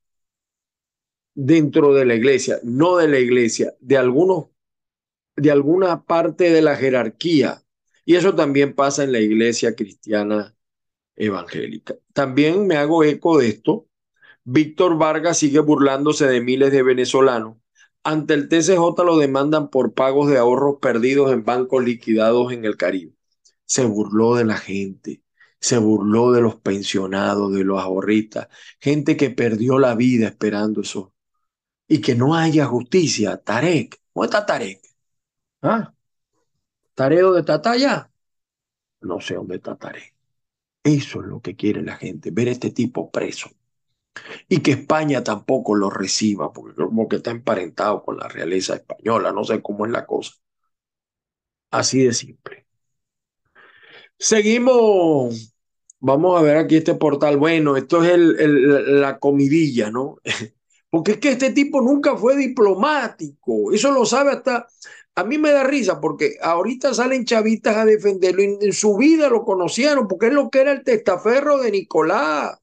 dentro 1.36 1.94
de 1.94 2.06
la 2.06 2.16
iglesia, 2.16 2.60
no 2.64 2.98
de 2.98 3.08
la 3.08 3.20
iglesia, 3.20 3.74
de 3.80 3.98
algunos, 3.98 4.48
de 5.38 5.52
alguna 5.52 6.06
parte 6.06 6.52
de 6.52 6.64
la 6.64 6.76
jerarquía. 6.78 7.64
Y 8.06 8.16
eso 8.16 8.36
también 8.36 8.76
pasa 8.76 9.04
en 9.06 9.12
la 9.14 9.20
iglesia 9.22 9.76
cristiana 9.76 10.56
evangélica. 11.16 11.96
También 12.14 12.68
me 12.68 12.78
hago 12.78 13.04
eco 13.06 13.40
de 13.40 13.50
esto. 13.50 13.87
Víctor 14.50 14.98
Vargas 14.98 15.40
sigue 15.40 15.60
burlándose 15.60 16.26
de 16.26 16.40
miles 16.40 16.72
de 16.72 16.82
venezolanos. 16.82 17.58
Ante 18.02 18.34
el 18.34 18.48
TCJ 18.48 19.04
lo 19.04 19.18
demandan 19.18 19.70
por 19.70 19.94
pagos 19.94 20.30
de 20.30 20.38
ahorros 20.38 20.78
perdidos 20.82 21.34
en 21.34 21.44
bancos 21.44 21.84
liquidados 21.84 22.54
en 22.54 22.64
el 22.64 22.78
Caribe. 22.78 23.14
Se 23.66 23.84
burló 23.84 24.36
de 24.36 24.46
la 24.46 24.56
gente, 24.56 25.22
se 25.60 25.78
burló 25.80 26.32
de 26.32 26.40
los 26.40 26.56
pensionados, 26.56 27.52
de 27.52 27.66
los 27.66 27.82
ahorristas, 27.82 28.48
gente 28.80 29.18
que 29.18 29.32
perdió 29.32 29.80
la 29.80 29.96
vida 29.96 30.28
esperando 30.28 30.80
eso. 30.80 31.14
Y 31.86 32.00
que 32.00 32.16
no 32.16 32.34
haya 32.34 32.68
justicia. 32.68 33.36
Tarek, 33.36 34.00
¿dónde 34.16 34.28
está 34.28 34.46
Tarek? 34.46 34.82
¿Ah? 35.62 35.94
¿Tarek 36.96 37.20
dónde 37.20 37.40
está 37.42 37.70
allá? 37.70 38.10
No 39.02 39.20
sé 39.20 39.34
dónde 39.36 39.58
está 39.58 39.76
Tarek. 39.76 40.16
Eso 40.84 41.22
es 41.22 41.28
lo 41.28 41.42
que 41.42 41.58
quiere 41.58 41.82
la 41.82 41.98
gente, 41.98 42.32
ver 42.32 42.48
a 42.48 42.52
este 42.52 42.72
tipo 42.72 43.12
preso. 43.12 43.50
Y 44.48 44.62
que 44.62 44.72
España 44.72 45.24
tampoco 45.24 45.76
lo 45.76 45.90
reciba, 45.90 46.52
porque 46.54 46.76
como 46.76 47.08
que 47.08 47.18
está 47.18 47.32
emparentado 47.32 48.04
con 48.04 48.18
la 48.18 48.28
realeza 48.28 48.76
española, 48.76 49.32
no 49.32 49.44
sé 49.44 49.62
cómo 49.62 49.86
es 49.86 49.92
la 49.92 50.06
cosa. 50.06 50.34
Así 51.72 52.04
de 52.04 52.14
simple. 52.14 52.66
Seguimos. 54.18 55.54
Vamos 56.00 56.40
a 56.40 56.44
ver 56.44 56.58
aquí 56.58 56.78
este 56.78 56.96
portal. 56.96 57.38
Bueno, 57.38 57.76
esto 57.76 58.04
es 58.04 58.12
el, 58.12 59.02
la 59.02 59.20
comidilla, 59.20 59.90
¿no? 59.90 60.18
Porque 60.90 61.14
es 61.14 61.18
que 61.18 61.32
este 61.32 61.52
tipo 61.52 61.82
nunca 61.82 62.16
fue 62.16 62.36
diplomático. 62.38 63.74
Eso 63.74 63.92
lo 63.92 64.06
sabe 64.06 64.32
hasta 64.32 64.68
a 65.18 65.24
mí 65.24 65.40
me 65.40 65.52
da 65.52 65.64
risa 65.64 66.00
porque 66.00 66.38
ahorita 66.40 66.94
salen 66.94 67.26
chavitas 67.26 67.76
a 67.76 67.86
defenderlo 67.86 68.44
y 68.44 68.58
en 68.62 68.72
su 68.72 68.96
vida 68.98 69.30
lo 69.30 69.44
conocieron 69.44 70.08
porque 70.08 70.28
es 70.28 70.34
lo 70.34 70.52
que 70.52 70.62
era 70.62 70.72
el 70.72 70.84
testaferro 70.84 71.58
de 71.58 71.72
Nicolás. 71.72 72.60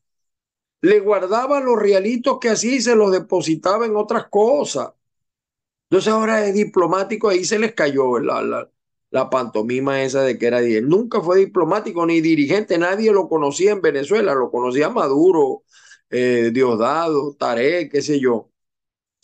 Le 0.85 1.01
guardaba 1.01 1.61
los 1.61 1.79
realitos 1.81 2.39
que 2.39 2.51
así 2.51 2.81
se 2.83 2.95
los 2.95 3.11
depositaba 3.11 3.87
en 3.87 3.97
otras 3.97 4.29
cosas. 4.29 4.91
Entonces 5.91 6.13
ahora 6.13 6.47
es 6.47 6.55
diplomático, 6.55 7.29
ahí 7.29 7.45
se 7.45 7.59
les 7.59 7.75
cayó 7.75 8.19
la, 8.19 8.43
la, 8.43 8.71
la 9.11 9.31
pantomima 9.31 10.03
esa 10.03 10.23
de 10.23 10.39
que 10.39 10.47
era 10.47 10.61
Nunca 10.83 11.21
fue 11.21 11.39
diplomático 11.39 12.05
ni 12.07 12.21
dirigente, 12.21 12.79
nadie 12.79 13.13
lo 13.13 13.29
conocía 13.29 13.73
en 13.73 13.81
Venezuela, 13.83 14.35
lo 14.35 14.51
conocía 14.51 14.91
Maduro, 14.91 15.65
eh, 16.11 16.51
Diosdado, 16.53 17.35
Tarek, 17.37 17.93
qué 17.93 18.03
sé 18.03 18.19
yo. 18.21 18.51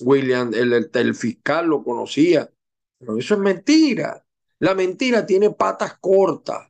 William, 0.01 0.53
el, 0.55 0.73
el, 0.73 0.90
el 0.92 1.14
fiscal 1.14 1.66
lo 1.68 1.85
conocía, 1.85 2.51
pero 2.99 3.18
eso 3.18 3.35
es 3.35 3.40
mentira. 3.40 4.25
La 4.61 4.75
mentira 4.75 5.27
tiene 5.27 5.51
patas 5.51 5.99
cortas, 6.01 6.68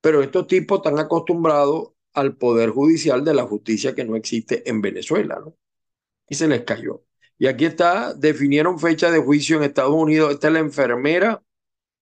pero 0.00 0.22
estos 0.22 0.46
tipos 0.46 0.78
están 0.80 0.98
acostumbrados 0.98 1.92
al 2.12 2.36
poder 2.36 2.70
judicial 2.70 3.24
de 3.24 3.34
la 3.34 3.44
justicia 3.44 3.94
que 3.94 4.04
no 4.04 4.16
existe 4.16 4.68
en 4.68 4.80
Venezuela, 4.80 5.40
¿no? 5.44 5.56
Y 6.28 6.34
se 6.34 6.48
les 6.48 6.62
cayó. 6.64 7.04
Y 7.38 7.46
aquí 7.46 7.64
está, 7.64 8.14
definieron 8.14 8.78
fecha 8.78 9.10
de 9.10 9.18
juicio 9.18 9.56
en 9.56 9.64
Estados 9.64 9.94
Unidos. 9.94 10.32
Esta 10.32 10.48
es 10.48 10.52
la 10.52 10.60
enfermera 10.60 11.42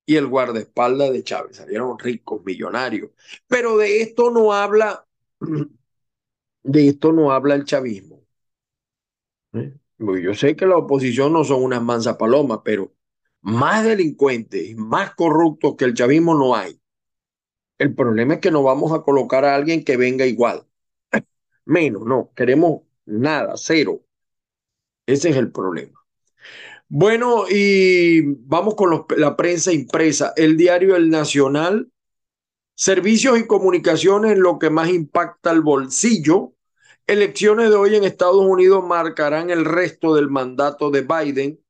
y 0.05 0.16
el 0.16 0.27
guardaespaldas 0.27 1.12
de 1.12 1.23
Chávez. 1.23 1.57
Salieron 1.57 1.99
ricos, 1.99 2.42
millonarios. 2.44 3.11
Pero 3.47 3.77
de 3.77 4.03
esto 4.03 4.31
no 4.31 4.53
habla, 4.53 5.07
de 6.62 6.88
esto 6.88 7.12
no 7.12 7.31
habla 7.33 7.55
el 7.55 7.64
chavismo. 7.64 8.25
¿Eh? 9.53 9.75
Yo 9.99 10.35
sé 10.35 10.57
que 10.57 10.66
la 10.66 10.77
oposición 10.77 11.33
no 11.33 11.44
son 11.44 11.62
unas 11.62 11.83
mansas 11.83 12.16
palomas, 12.16 12.61
pero 12.64 12.92
más 13.42 13.85
delincuentes 13.85 14.77
más 14.77 15.14
corruptos 15.14 15.77
que 15.77 15.85
el 15.85 15.94
chavismo 15.94 16.35
no 16.35 16.55
hay. 16.55 16.77
El 17.78 17.94
problema 17.94 18.34
es 18.34 18.40
que 18.40 18.50
no 18.50 18.62
vamos 18.62 18.92
a 18.92 19.02
colocar 19.02 19.44
a 19.44 19.54
alguien 19.54 19.84
que 19.84 19.96
venga 19.96 20.26
igual. 20.26 20.66
Menos, 21.64 22.02
no, 22.04 22.32
queremos 22.34 22.82
nada, 23.06 23.54
cero. 23.56 24.02
Ese 25.06 25.30
es 25.30 25.36
el 25.36 25.50
problema. 25.52 25.98
Bueno, 26.88 27.44
y 27.48 28.22
vamos 28.46 28.74
con 28.74 29.06
la 29.16 29.36
prensa 29.36 29.72
impresa. 29.72 30.32
El 30.36 30.56
diario 30.56 30.96
El 30.96 31.10
Nacional, 31.10 31.90
servicios 32.74 33.38
y 33.38 33.46
comunicaciones, 33.46 34.38
lo 34.38 34.58
que 34.58 34.70
más 34.70 34.88
impacta 34.88 35.50
el 35.50 35.60
bolsillo. 35.60 36.54
Elecciones 37.06 37.70
de 37.70 37.76
hoy 37.76 37.96
en 37.96 38.04
Estados 38.04 38.44
Unidos 38.44 38.84
marcarán 38.84 39.50
el 39.50 39.64
resto 39.64 40.14
del 40.14 40.30
mandato 40.30 40.90
de 40.90 41.02
Biden. 41.02 41.60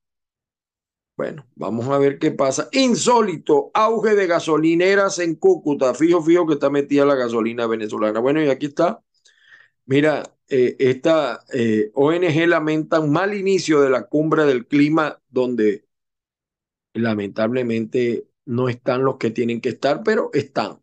Bueno, 1.18 1.44
vamos 1.56 1.88
a 1.88 1.98
ver 1.98 2.20
qué 2.20 2.30
pasa. 2.30 2.68
Insólito, 2.70 3.72
auge 3.74 4.14
de 4.14 4.28
gasolineras 4.28 5.18
en 5.18 5.34
Cúcuta. 5.34 5.92
Fijo, 5.92 6.22
fijo 6.22 6.46
que 6.46 6.54
está 6.54 6.70
metida 6.70 7.04
la 7.04 7.16
gasolina 7.16 7.66
venezolana. 7.66 8.20
Bueno, 8.20 8.40
y 8.40 8.48
aquí 8.48 8.66
está. 8.66 9.02
Mira, 9.86 10.22
eh, 10.48 10.76
esta 10.78 11.40
eh, 11.52 11.90
ONG 11.94 12.46
lamenta 12.46 13.00
un 13.00 13.10
mal 13.12 13.34
inicio 13.34 13.80
de 13.82 13.90
la 13.90 14.04
cumbre 14.04 14.44
del 14.44 14.68
clima 14.68 15.20
donde 15.28 15.86
lamentablemente 16.94 18.28
no 18.46 18.68
están 18.68 19.04
los 19.04 19.16
que 19.16 19.30
tienen 19.30 19.60
que 19.60 19.70
estar, 19.70 20.04
pero 20.04 20.30
están. 20.32 20.80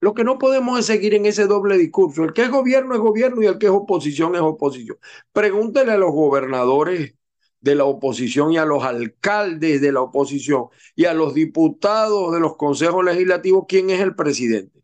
Lo 0.00 0.14
que 0.14 0.24
no 0.24 0.38
podemos 0.38 0.78
es 0.80 0.86
seguir 0.86 1.14
en 1.14 1.26
ese 1.26 1.46
doble 1.46 1.78
discurso. 1.78 2.24
El 2.24 2.32
que 2.32 2.42
es 2.42 2.50
gobierno 2.50 2.94
es 2.94 3.00
gobierno 3.00 3.42
y 3.42 3.46
el 3.46 3.58
que 3.58 3.66
es 3.66 3.72
oposición 3.72 4.34
es 4.34 4.42
oposición. 4.42 4.98
Pregúntele 5.32 5.92
a 5.92 5.98
los 5.98 6.12
gobernadores 6.12 7.14
de 7.60 7.74
la 7.74 7.84
oposición 7.84 8.52
y 8.52 8.58
a 8.58 8.64
los 8.64 8.84
alcaldes 8.84 9.80
de 9.80 9.92
la 9.92 10.02
oposición 10.02 10.68
y 10.94 11.06
a 11.06 11.14
los 11.14 11.34
diputados 11.34 12.32
de 12.32 12.40
los 12.40 12.56
consejos 12.56 13.04
legislativos 13.04 13.64
quién 13.68 13.90
es 13.90 14.00
el 14.00 14.14
presidente. 14.14 14.82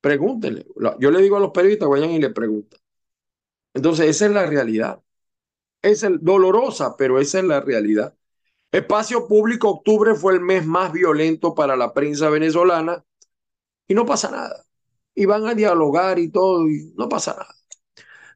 Pregúntenle. 0.00 0.66
Yo 1.00 1.10
le 1.10 1.22
digo 1.22 1.36
a 1.36 1.40
los 1.40 1.50
periodistas, 1.50 1.88
vayan 1.88 2.10
y 2.10 2.20
le 2.20 2.30
preguntan. 2.30 2.80
Entonces, 3.74 4.06
esa 4.08 4.26
es 4.26 4.32
la 4.32 4.46
realidad. 4.46 5.02
Es 5.82 6.06
dolorosa, 6.20 6.96
pero 6.96 7.20
esa 7.20 7.40
es 7.40 7.44
la 7.44 7.60
realidad. 7.60 8.16
Espacio 8.72 9.26
Público 9.28 9.70
Octubre 9.70 10.14
fue 10.14 10.34
el 10.34 10.40
mes 10.40 10.66
más 10.66 10.92
violento 10.92 11.54
para 11.54 11.76
la 11.76 11.94
prensa 11.94 12.30
venezolana 12.30 13.04
y 13.88 13.94
no 13.94 14.06
pasa 14.06 14.30
nada. 14.30 14.64
Y 15.14 15.26
van 15.26 15.46
a 15.46 15.54
dialogar 15.54 16.18
y 16.18 16.30
todo 16.30 16.68
y 16.68 16.92
no 16.96 17.08
pasa 17.08 17.32
nada. 17.32 17.55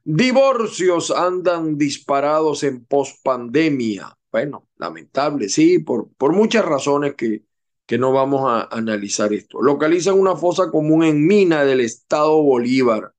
Divorcios 0.05 1.11
andan 1.11 1.77
disparados 1.79 2.63
en 2.65 2.85
pospandemia. 2.85 4.17
Bueno, 4.33 4.69
lamentable, 4.77 5.49
sí, 5.49 5.81
por, 5.81 6.09
por 6.17 6.33
muchas 6.33 6.65
razones 6.65 7.15
que, 7.15 7.45
que 7.87 7.99
no 7.99 8.13
vamos 8.13 8.43
a 8.47 8.69
analizar 8.75 9.33
esto. 9.33 9.61
Localizan 9.61 10.19
una 10.19 10.37
fosa 10.37 10.71
común 10.71 11.05
en 11.05 11.27
Mina 11.27 11.65
del 11.65 11.81
estado 11.81 12.43
Bolívar 12.43 13.13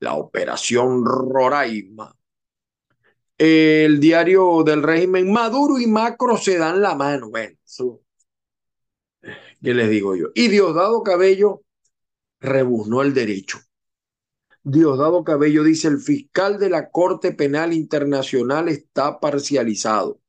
la 0.00 0.14
operación 0.14 1.04
Roraima. 1.04 2.16
El 3.38 4.00
diario 4.00 4.62
del 4.64 4.82
régimen 4.82 5.32
Maduro 5.32 5.78
y 5.78 5.86
Macro 5.86 6.36
se 6.36 6.58
dan 6.58 6.82
la 6.82 6.94
mano. 6.94 7.30
Bueno, 7.30 7.56
¿qué 9.62 9.74
les 9.74 9.88
digo 9.90 10.16
yo? 10.16 10.28
Y 10.34 10.48
Diosdado 10.48 11.02
Cabello 11.02 11.62
rebuznó 12.40 13.02
el 13.02 13.14
derecho. 13.14 13.58
Diosdado 14.62 15.24
Cabello 15.24 15.64
dice, 15.64 15.88
el 15.88 15.98
fiscal 15.98 16.58
de 16.58 16.68
la 16.68 16.90
Corte 16.90 17.32
Penal 17.32 17.72
Internacional 17.72 18.68
está 18.68 19.18
parcializado. 19.18 20.20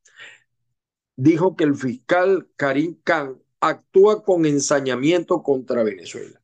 Dijo 1.17 1.55
que 1.55 1.65
el 1.65 1.75
fiscal 1.75 2.49
Karim 2.55 2.97
Khan 3.03 3.41
actúa 3.59 4.23
con 4.23 4.45
ensañamiento 4.45 5.43
contra 5.43 5.83
Venezuela. 5.83 6.41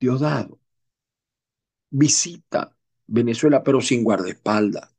Diosdado, 0.00 0.58
visita 1.90 2.76
Venezuela, 3.06 3.62
pero 3.62 3.80
sin 3.80 4.02
guardaespaldas, 4.04 4.90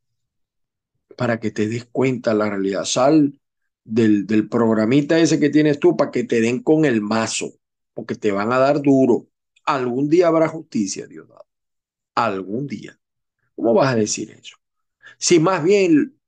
para 1.16 1.38
que 1.38 1.50
te 1.50 1.68
des 1.68 1.84
cuenta 1.84 2.34
la 2.34 2.48
realidad. 2.48 2.84
Sal 2.84 3.38
del, 3.84 4.26
del 4.26 4.48
programita 4.48 5.18
ese 5.18 5.38
que 5.38 5.50
tienes 5.50 5.78
tú 5.78 5.96
para 5.96 6.10
que 6.10 6.24
te 6.24 6.40
den 6.40 6.62
con 6.62 6.84
el 6.86 7.02
mazo, 7.02 7.52
porque 7.94 8.14
te 8.14 8.32
van 8.32 8.52
a 8.52 8.58
dar 8.58 8.82
duro. 8.82 9.28
Algún 9.66 10.08
día 10.08 10.28
habrá 10.28 10.48
justicia, 10.48 11.06
Dios 11.06 11.28
Algún 12.14 12.66
día. 12.66 12.98
¿Cómo 13.54 13.74
vas 13.74 13.92
a 13.92 13.96
decir 13.96 14.30
eso? 14.30 14.56
Si 15.18 15.38
más 15.40 15.62
bien 15.62 16.18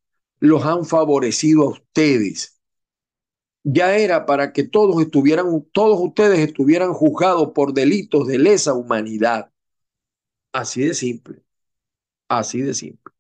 los 0.40 0.64
han 0.64 0.84
favorecido 0.84 1.62
a 1.62 1.70
ustedes, 1.70 2.58
ya 3.64 3.96
era 3.96 4.26
para 4.26 4.52
que 4.52 4.64
todos 4.64 5.00
estuvieran, 5.00 5.66
todos 5.72 5.98
ustedes 6.00 6.40
estuvieran 6.40 6.92
juzgados 6.92 7.52
por 7.54 7.72
delitos 7.72 8.26
de 8.26 8.38
lesa 8.38 8.74
humanidad. 8.74 9.50
Así 10.52 10.82
de 10.82 10.94
simple. 10.94 11.42
Así 12.28 12.60
de 12.62 12.74
simple. 12.74 13.12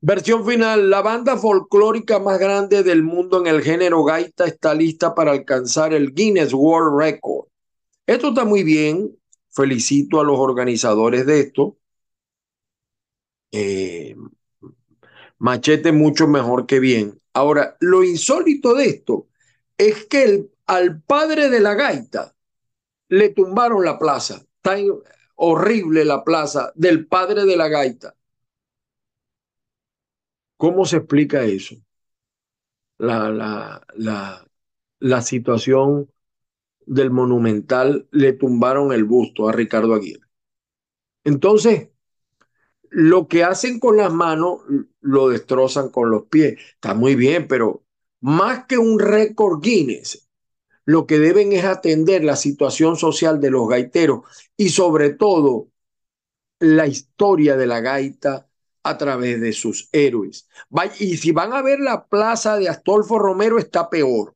Versión 0.00 0.46
final. 0.46 0.90
La 0.90 1.02
banda 1.02 1.36
folclórica 1.36 2.18
más 2.18 2.38
grande 2.38 2.82
del 2.82 3.02
mundo 3.02 3.40
en 3.40 3.46
el 3.46 3.62
género 3.62 4.04
gaita 4.04 4.44
está 4.46 4.74
lista 4.74 5.14
para 5.14 5.32
alcanzar 5.32 5.92
el 5.92 6.14
Guinness 6.14 6.52
World 6.52 6.98
Record. 6.98 7.37
Esto 8.08 8.30
está 8.30 8.44
muy 8.44 8.64
bien. 8.64 9.16
Felicito 9.50 10.20
a 10.20 10.24
los 10.24 10.36
organizadores 10.40 11.24
de 11.26 11.40
esto. 11.40 11.78
Eh, 13.52 14.14
machete 15.38 15.92
mucho 15.92 16.26
mejor 16.28 16.66
que 16.66 16.80
bien. 16.80 17.20
Ahora, 17.32 17.76
lo 17.80 18.04
insólito 18.04 18.74
de 18.74 18.86
esto 18.86 19.28
es 19.76 20.06
que 20.06 20.48
al 20.66 21.00
padre 21.02 21.50
de 21.50 21.60
la 21.60 21.74
gaita 21.74 22.34
le 23.10 23.30
tumbaron 23.30 23.84
la 23.84 23.98
plaza. 23.98 24.36
Está 24.56 24.76
horrible 25.36 26.04
la 26.04 26.24
plaza 26.24 26.72
del 26.74 27.06
padre 27.06 27.44
de 27.44 27.56
la 27.56 27.68
gaita. 27.68 28.14
¿Cómo 30.58 30.84
se 30.84 30.98
explica 30.98 31.42
eso? 31.44 31.76
La, 32.98 33.28
la, 33.30 33.82
la, 33.96 34.46
la 35.00 35.22
situación 35.22 36.10
del 36.88 37.10
monumental 37.10 38.08
le 38.10 38.32
tumbaron 38.32 38.92
el 38.92 39.04
busto 39.04 39.48
a 39.48 39.52
Ricardo 39.52 39.94
Aguirre. 39.94 40.26
Entonces, 41.24 41.90
lo 42.90 43.28
que 43.28 43.44
hacen 43.44 43.78
con 43.78 43.96
las 43.98 44.12
manos 44.12 44.60
lo 45.00 45.28
destrozan 45.28 45.90
con 45.90 46.10
los 46.10 46.24
pies. 46.24 46.58
Está 46.74 46.94
muy 46.94 47.14
bien, 47.14 47.46
pero 47.46 47.84
más 48.20 48.64
que 48.66 48.78
un 48.78 48.98
récord 48.98 49.60
Guinness, 49.60 50.28
lo 50.84 51.06
que 51.06 51.18
deben 51.18 51.52
es 51.52 51.64
atender 51.64 52.24
la 52.24 52.36
situación 52.36 52.96
social 52.96 53.40
de 53.40 53.50
los 53.50 53.68
gaiteros 53.68 54.24
y 54.56 54.70
sobre 54.70 55.10
todo 55.10 55.68
la 56.60 56.86
historia 56.86 57.56
de 57.56 57.66
la 57.66 57.80
gaita 57.80 58.48
a 58.82 58.96
través 58.96 59.40
de 59.40 59.52
sus 59.52 59.90
héroes. 59.92 60.48
Y 60.98 61.18
si 61.18 61.32
van 61.32 61.52
a 61.52 61.60
ver 61.60 61.80
la 61.80 62.06
plaza 62.06 62.56
de 62.56 62.70
Astolfo 62.70 63.18
Romero, 63.18 63.58
está 63.58 63.90
peor. 63.90 64.34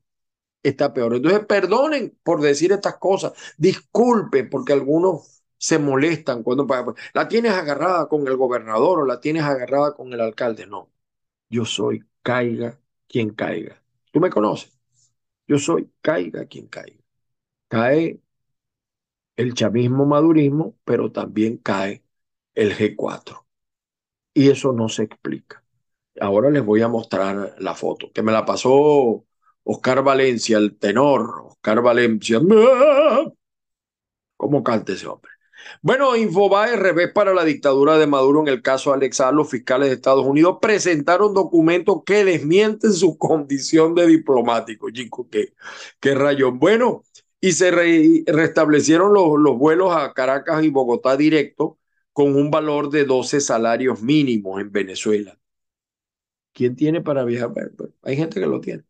Está 0.63 0.93
peor. 0.95 1.15
Entonces, 1.17 1.45
perdonen 1.47 2.17
por 2.23 2.41
decir 2.41 2.73
estas 2.73 2.97
cosas. 2.99 3.33
Disculpen 3.59 4.49
porque 4.49 4.73
algunos 4.73 5.43
se 5.59 5.79
molestan 5.79 6.43
cuando 6.43 6.67
la 7.15 7.29
tienes 7.29 7.53
agarrada 7.53 8.09
con 8.09 8.27
el 8.29 8.37
gobernador 8.37 9.01
o 9.01 9.07
la 9.07 9.21
tienes 9.21 9.45
agarrada 9.45 9.95
con 9.95 10.13
el 10.13 10.21
alcalde. 10.21 10.67
No, 10.67 10.91
yo 11.51 11.65
soy 11.65 12.05
caiga 12.23 12.81
quien 13.09 13.31
caiga. 13.31 13.83
Tú 14.13 14.21
me 14.21 14.31
conoces. 14.31 14.79
Yo 15.49 15.59
soy 15.59 15.91
caiga 16.03 16.47
quien 16.47 16.69
caiga. 16.69 16.99
Cae 17.69 18.21
el 19.37 19.55
chavismo 19.55 20.07
madurismo, 20.07 20.77
pero 20.85 21.11
también 21.13 21.57
cae 21.59 22.05
el 22.55 22.75
G4. 22.75 23.47
Y 24.35 24.51
eso 24.51 24.73
no 24.73 24.89
se 24.89 25.05
explica. 25.05 25.65
Ahora 26.21 26.51
les 26.51 26.65
voy 26.65 26.83
a 26.83 26.89
mostrar 26.89 27.57
la 27.59 27.75
foto, 27.75 28.13
que 28.13 28.23
me 28.23 28.33
la 28.33 28.45
pasó 28.47 29.25
Oscar 29.65 30.03
Valencia, 30.03 30.59
el 30.59 30.77
tenor, 30.79 31.47
Oscar 31.47 31.83
Valencia. 31.83 32.41
¿Cómo 34.37 34.63
canta 34.63 34.93
ese 34.93 35.07
hombre? 35.07 35.31
Bueno, 35.81 36.17
Infobae, 36.17 36.77
revés 36.77 37.13
para 37.13 37.33
la 37.35 37.45
dictadura 37.45 37.99
de 37.99 38.07
Maduro 38.07 38.41
en 38.41 38.49
el 38.49 38.63
caso 38.63 38.93
Alex 38.93 39.23
Los 39.33 39.51
fiscales 39.51 39.89
de 39.89 39.95
Estados 39.95 40.27
Unidos 40.27 40.59
presentaron 40.61 41.35
documentos 41.35 42.03
que 42.05 42.25
desmienten 42.25 42.93
su 42.93 43.17
condición 43.19 43.95
de 43.95 44.07
diplomático. 44.07 44.91
Chico, 44.91 45.29
qué, 45.31 45.55
qué 46.01 46.15
rayón. 46.15 46.59
Bueno, 46.59 47.05
y 47.41 47.53
se 47.53 47.71
restablecieron 48.27 49.13
los, 49.13 49.39
los 49.39 49.59
vuelos 49.59 49.95
a 49.95 50.13
Caracas 50.13 50.65
y 50.65 50.71
Bogotá 50.71 51.17
directo 51.17 51.79
con 52.13 52.37
un 52.37 52.51
valor 52.51 52.91
de 52.91 53.05
12 53.05 53.41
salarios 53.41 54.03
mínimos 54.03 54.61
en 54.61 54.71
Venezuela. 54.71 55.39
¿Quién 56.53 56.77
tiene 56.77 57.01
para 57.01 57.25
viajar? 57.25 57.53
Hay 58.03 58.17
gente 58.17 58.41
que 58.41 58.47
lo 58.47 58.61
tiene. 58.61 58.85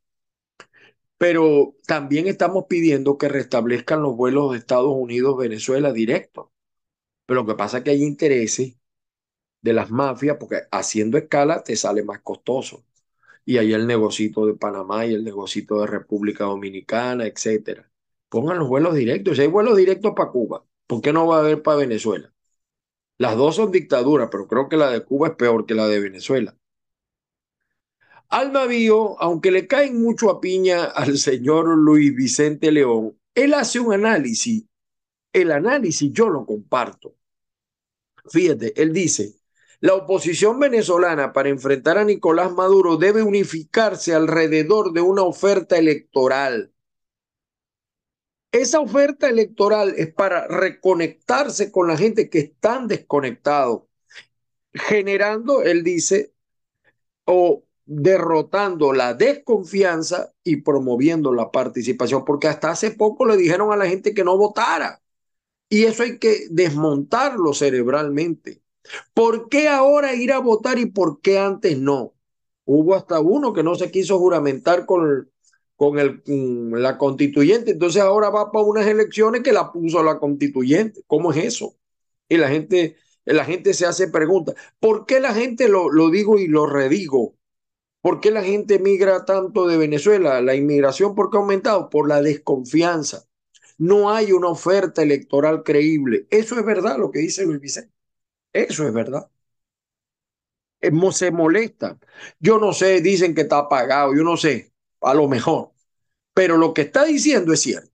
Pero 1.22 1.76
también 1.86 2.26
estamos 2.26 2.64
pidiendo 2.68 3.16
que 3.16 3.28
restablezcan 3.28 4.02
los 4.02 4.16
vuelos 4.16 4.50
de 4.50 4.58
Estados 4.58 4.92
Unidos-Venezuela 4.92 5.92
directos. 5.92 6.48
Pero 7.26 7.42
lo 7.42 7.46
que 7.46 7.54
pasa 7.54 7.78
es 7.78 7.84
que 7.84 7.90
hay 7.90 8.02
intereses 8.02 8.76
de 9.60 9.72
las 9.72 9.92
mafias, 9.92 10.36
porque 10.40 10.62
haciendo 10.72 11.18
escala 11.18 11.62
te 11.62 11.76
sale 11.76 12.02
más 12.02 12.22
costoso. 12.22 12.84
Y 13.44 13.58
hay 13.58 13.72
el 13.72 13.86
negocito 13.86 14.46
de 14.46 14.54
Panamá 14.54 15.06
y 15.06 15.14
el 15.14 15.22
negocito 15.22 15.80
de 15.80 15.86
República 15.86 16.42
Dominicana, 16.44 17.24
etcétera. 17.26 17.88
Pongan 18.28 18.58
los 18.58 18.68
vuelos 18.68 18.96
directos. 18.96 19.36
Si 19.36 19.42
hay 19.42 19.48
vuelos 19.48 19.76
directos 19.76 20.14
para 20.16 20.32
Cuba, 20.32 20.64
¿por 20.88 21.02
qué 21.02 21.12
no 21.12 21.28
va 21.28 21.36
a 21.36 21.40
haber 21.40 21.62
para 21.62 21.76
Venezuela? 21.76 22.34
Las 23.18 23.36
dos 23.36 23.56
son 23.56 23.70
dictaduras, 23.70 24.28
pero 24.32 24.48
creo 24.48 24.68
que 24.68 24.76
la 24.76 24.90
de 24.90 25.04
Cuba 25.04 25.28
es 25.28 25.34
peor 25.36 25.66
que 25.66 25.74
la 25.76 25.86
de 25.86 26.00
Venezuela. 26.00 26.56
Al 28.32 28.50
navío, 28.50 29.20
aunque 29.20 29.50
le 29.50 29.66
caen 29.66 30.00
mucho 30.00 30.30
a 30.30 30.40
piña 30.40 30.84
al 30.84 31.18
señor 31.18 31.66
Luis 31.76 32.14
Vicente 32.14 32.72
León, 32.72 33.20
él 33.34 33.52
hace 33.52 33.78
un 33.78 33.92
análisis. 33.92 34.64
El 35.34 35.52
análisis 35.52 36.10
yo 36.14 36.30
lo 36.30 36.46
comparto. 36.46 37.14
Fíjate, 38.30 38.72
él 38.80 38.94
dice, 38.94 39.34
la 39.80 39.92
oposición 39.92 40.58
venezolana 40.58 41.34
para 41.34 41.50
enfrentar 41.50 41.98
a 41.98 42.04
Nicolás 42.04 42.52
Maduro 42.52 42.96
debe 42.96 43.22
unificarse 43.22 44.14
alrededor 44.14 44.94
de 44.94 45.02
una 45.02 45.24
oferta 45.24 45.76
electoral. 45.76 46.72
Esa 48.50 48.80
oferta 48.80 49.28
electoral 49.28 49.92
es 49.98 50.10
para 50.10 50.46
reconectarse 50.46 51.70
con 51.70 51.86
la 51.86 51.98
gente 51.98 52.30
que 52.30 52.38
están 52.38 52.88
desconectados, 52.88 53.82
generando, 54.72 55.60
él 55.62 55.84
dice, 55.84 56.32
o 57.26 57.66
derrotando 57.86 58.92
la 58.92 59.14
desconfianza 59.14 60.32
y 60.44 60.56
promoviendo 60.62 61.32
la 61.32 61.50
participación, 61.50 62.24
porque 62.24 62.48
hasta 62.48 62.70
hace 62.70 62.92
poco 62.92 63.26
le 63.26 63.36
dijeron 63.36 63.72
a 63.72 63.76
la 63.76 63.86
gente 63.86 64.14
que 64.14 64.24
no 64.24 64.36
votara. 64.36 65.02
Y 65.68 65.84
eso 65.84 66.02
hay 66.02 66.18
que 66.18 66.46
desmontarlo 66.50 67.54
cerebralmente. 67.54 68.62
¿Por 69.14 69.48
qué 69.48 69.68
ahora 69.68 70.14
ir 70.14 70.32
a 70.32 70.38
votar 70.40 70.78
y 70.78 70.86
por 70.86 71.20
qué 71.20 71.38
antes 71.38 71.78
no? 71.78 72.14
Hubo 72.64 72.94
hasta 72.94 73.20
uno 73.20 73.52
que 73.52 73.62
no 73.62 73.74
se 73.74 73.90
quiso 73.90 74.18
juramentar 74.18 74.86
con, 74.86 75.30
con 75.76 75.98
el, 75.98 76.22
la 76.72 76.98
constituyente, 76.98 77.72
entonces 77.72 78.02
ahora 78.02 78.30
va 78.30 78.52
para 78.52 78.64
unas 78.64 78.86
elecciones 78.86 79.42
que 79.42 79.52
la 79.52 79.72
puso 79.72 80.02
la 80.02 80.18
constituyente. 80.18 81.02
¿Cómo 81.06 81.32
es 81.32 81.44
eso? 81.44 81.76
Y 82.28 82.36
la 82.36 82.48
gente, 82.48 82.96
la 83.24 83.44
gente 83.44 83.74
se 83.74 83.86
hace 83.86 84.08
preguntas. 84.08 84.54
¿Por 84.80 85.06
qué 85.06 85.20
la 85.20 85.34
gente, 85.34 85.68
lo, 85.68 85.90
lo 85.90 86.10
digo 86.10 86.38
y 86.38 86.46
lo 86.48 86.66
redigo, 86.66 87.34
¿Por 88.02 88.20
qué 88.20 88.30
la 88.32 88.44
gente 88.44 88.80
migra 88.80 89.24
tanto 89.26 89.66
de 89.68 89.78
Venezuela? 89.78 90.40
La 90.42 90.54
inmigración, 90.56 91.14
¿por 91.14 91.30
qué 91.30 91.38
ha 91.38 91.40
aumentado? 91.40 91.90
Por 91.90 92.08
la 92.08 92.22
desconfianza. 92.22 93.26
No 93.78 94.10
hay 94.10 94.32
una 94.32 94.48
oferta 94.48 95.02
electoral 95.02 95.62
creíble. 95.64 96.26
Eso 96.30 96.58
es 96.58 96.66
verdad 96.66 96.98
lo 96.98 97.10
que 97.12 97.20
dice 97.20 97.46
Luis 97.46 97.60
Vicente. 97.60 97.92
Eso 98.52 98.86
es 98.86 98.94
verdad. 98.94 99.30
Se 101.12 101.30
molesta. 101.30 101.98
Yo 102.40 102.58
no 102.58 102.72
sé, 102.72 103.00
dicen 103.00 103.34
que 103.34 103.42
está 103.42 103.58
apagado, 103.58 104.14
yo 104.16 104.22
no 104.24 104.36
sé, 104.36 104.72
a 105.00 105.14
lo 105.14 105.28
mejor. 105.28 105.72
Pero 106.34 106.56
lo 106.58 106.74
que 106.74 106.82
está 106.82 107.04
diciendo 107.04 107.52
es 107.52 107.62
cierto. 107.62 107.90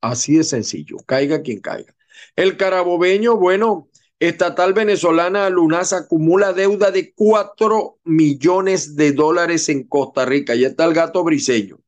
Así 0.00 0.36
de 0.36 0.44
sencillo, 0.44 0.96
caiga 1.06 1.42
quien 1.42 1.60
caiga. 1.60 1.94
El 2.36 2.56
carabobeño, 2.56 3.36
bueno, 3.36 3.88
estatal 4.28 4.72
venezolana 4.72 5.50
Lunas 5.50 5.92
acumula 5.92 6.52
deuda 6.52 6.92
de 6.92 7.12
4 7.12 7.98
millones 8.04 8.94
de 8.94 9.10
dólares 9.10 9.68
en 9.68 9.82
Costa 9.88 10.24
Rica. 10.24 10.54
Ya 10.54 10.68
está 10.68 10.84
el 10.84 10.94
gato 10.94 11.24
briseño, 11.24 11.80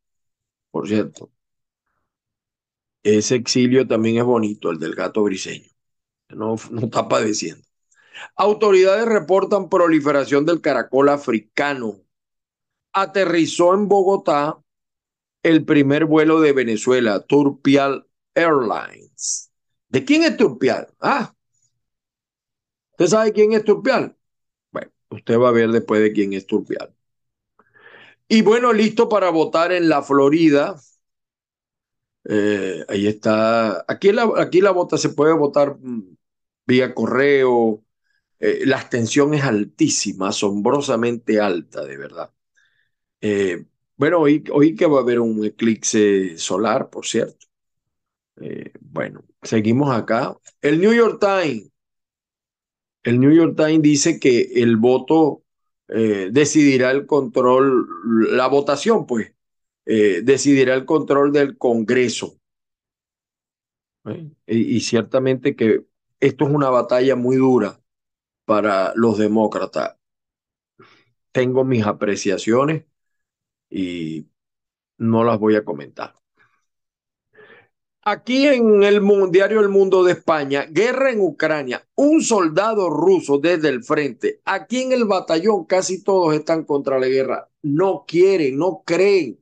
por 0.72 0.88
cierto. 0.88 1.30
Ese 3.04 3.36
exilio 3.36 3.86
también 3.86 4.18
es 4.18 4.24
bonito, 4.24 4.72
el 4.72 4.80
del 4.80 4.96
gato 4.96 5.22
briseño. 5.22 5.70
No, 6.30 6.56
no 6.72 6.80
está 6.80 7.06
padeciendo. 7.06 7.64
Autoridades 8.34 9.06
reportan 9.06 9.68
proliferación 9.68 10.44
del 10.44 10.60
caracol 10.60 11.10
africano. 11.10 12.00
Aterrizó 12.92 13.74
en 13.74 13.86
Bogotá 13.86 14.58
el 15.44 15.64
primer 15.64 16.06
vuelo 16.06 16.40
de 16.40 16.52
Venezuela, 16.52 17.20
Turpial 17.20 18.08
Airlines. 18.34 19.52
¿De 19.88 20.04
quién 20.04 20.24
es 20.24 20.36
Turpial? 20.36 20.88
Ah, 21.00 21.32
¿usted 22.94 23.06
sabe 23.06 23.32
quién 23.32 23.52
es 23.52 23.64
Turpial? 23.64 24.16
Bueno, 24.72 24.92
usted 25.10 25.38
va 25.38 25.48
a 25.50 25.52
ver 25.52 25.70
después 25.70 26.02
de 26.02 26.12
quién 26.12 26.32
es 26.32 26.46
Turpial. 26.46 26.94
Y 28.28 28.42
bueno, 28.42 28.72
listo 28.72 29.08
para 29.08 29.30
votar 29.30 29.72
en 29.72 29.88
la 29.88 30.02
Florida. 30.02 30.76
Eh, 32.24 32.84
ahí 32.88 33.06
está. 33.06 33.84
Aquí 33.88 34.12
la, 34.12 34.30
aquí 34.38 34.60
la 34.60 34.70
vota 34.70 34.96
se 34.98 35.10
puede 35.10 35.34
votar 35.34 35.76
mm, 35.78 36.16
vía 36.66 36.94
correo. 36.94 37.84
Eh, 38.40 38.62
la 38.66 38.78
abstención 38.78 39.34
es 39.34 39.44
altísima, 39.44 40.28
asombrosamente 40.28 41.40
alta, 41.40 41.84
de 41.84 41.96
verdad. 41.96 42.32
Eh, 43.20 43.66
bueno, 43.96 44.20
hoy, 44.20 44.44
hoy 44.52 44.76
que 44.76 44.86
va 44.86 44.98
a 44.98 45.02
haber 45.02 45.20
un 45.20 45.44
eclipse 45.44 46.38
solar, 46.38 46.90
por 46.90 47.06
cierto. 47.06 47.46
bueno, 48.80 49.24
seguimos 49.42 49.94
acá. 49.94 50.36
El 50.60 50.80
New 50.80 50.92
York 50.92 51.18
Times. 51.20 51.73
El 53.04 53.20
New 53.20 53.32
York 53.32 53.54
Times 53.56 53.82
dice 53.82 54.18
que 54.18 54.50
el 54.56 54.76
voto 54.76 55.42
decidirá 55.86 56.90
el 56.90 57.06
control, 57.06 57.86
la 58.34 58.48
votación, 58.48 59.06
pues, 59.06 59.34
eh, 59.86 60.22
decidirá 60.22 60.74
el 60.74 60.86
control 60.86 61.32
del 61.32 61.58
Congreso. 61.58 62.38
Y, 64.46 64.76
y, 64.76 64.80
ciertamente 64.80 65.56
que 65.56 65.84
esto 66.20 66.46
es 66.46 66.50
una 66.50 66.68
batalla 66.70 67.16
muy 67.16 67.36
dura 67.36 67.80
para 68.44 68.92
los 68.96 69.18
demócratas. 69.18 69.96
Tengo 71.32 71.64
mis 71.64 71.84
apreciaciones 71.86 72.84
y 73.70 74.28
no 74.98 75.24
las 75.24 75.38
voy 75.38 75.56
a 75.56 75.64
comentar. 75.64 76.14
Aquí 78.06 78.46
en 78.46 78.82
el 78.82 79.00
diario 79.30 79.60
El 79.60 79.70
Mundo 79.70 80.04
de 80.04 80.12
España, 80.12 80.66
guerra 80.70 81.10
en 81.10 81.20
Ucrania, 81.22 81.86
un 81.94 82.22
soldado 82.22 82.90
ruso 82.90 83.38
desde 83.38 83.70
el 83.70 83.82
frente. 83.82 84.42
Aquí 84.44 84.82
en 84.82 84.92
el 84.92 85.06
batallón 85.06 85.64
casi 85.64 86.02
todos 86.02 86.34
están 86.34 86.64
contra 86.64 86.98
la 86.98 87.06
guerra. 87.08 87.48
No 87.62 88.04
quieren, 88.06 88.58
no 88.58 88.82
creen. 88.84 89.40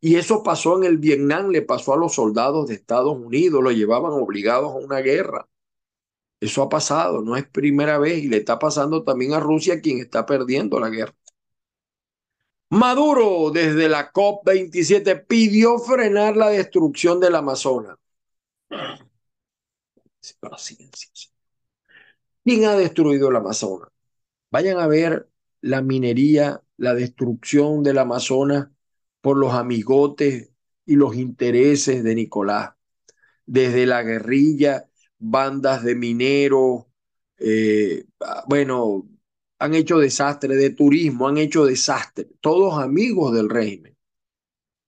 Y 0.00 0.14
eso 0.16 0.44
pasó 0.44 0.76
en 0.78 0.84
el 0.84 0.98
Vietnam, 0.98 1.48
le 1.50 1.62
pasó 1.62 1.92
a 1.94 1.96
los 1.96 2.14
soldados 2.14 2.68
de 2.68 2.74
Estados 2.74 3.16
Unidos, 3.16 3.62
lo 3.64 3.72
llevaban 3.72 4.12
obligados 4.12 4.70
a 4.72 4.76
una 4.76 4.98
guerra. 5.00 5.48
Eso 6.40 6.62
ha 6.62 6.68
pasado, 6.68 7.22
no 7.22 7.36
es 7.36 7.48
primera 7.48 7.98
vez 7.98 8.22
y 8.22 8.28
le 8.28 8.38
está 8.38 8.60
pasando 8.60 9.02
también 9.02 9.34
a 9.34 9.40
Rusia 9.40 9.80
quien 9.80 9.98
está 9.98 10.24
perdiendo 10.24 10.78
la 10.78 10.90
guerra. 10.90 11.14
Maduro 12.70 13.50
desde 13.50 13.88
la 13.88 14.12
COP27 14.12 15.26
pidió 15.26 15.78
frenar 15.78 16.36
la 16.36 16.50
destrucción 16.50 17.18
del 17.20 17.34
Amazonas. 17.34 17.96
¿Quién 22.44 22.64
ha 22.64 22.74
destruido 22.76 23.28
el 23.28 23.36
Amazonas? 23.36 23.88
Vayan 24.50 24.78
a 24.78 24.86
ver 24.86 25.28
la 25.60 25.82
minería, 25.82 26.62
la 26.76 26.94
destrucción 26.94 27.82
del 27.82 27.98
Amazonas 27.98 28.68
por 29.20 29.36
los 29.38 29.54
amigotes 29.54 30.50
y 30.84 30.96
los 30.96 31.16
intereses 31.16 32.04
de 32.04 32.14
Nicolás. 32.14 32.72
Desde 33.46 33.86
la 33.86 34.02
guerrilla, 34.02 34.88
bandas 35.18 35.82
de 35.84 35.94
mineros, 35.94 36.84
eh, 37.38 38.04
bueno, 38.46 39.08
han 39.58 39.74
hecho 39.74 39.98
desastre 39.98 40.56
de 40.56 40.70
turismo, 40.70 41.28
han 41.28 41.38
hecho 41.38 41.64
desastre, 41.66 42.26
todos 42.40 42.82
amigos 42.82 43.32
del 43.34 43.48
régimen. 43.48 43.96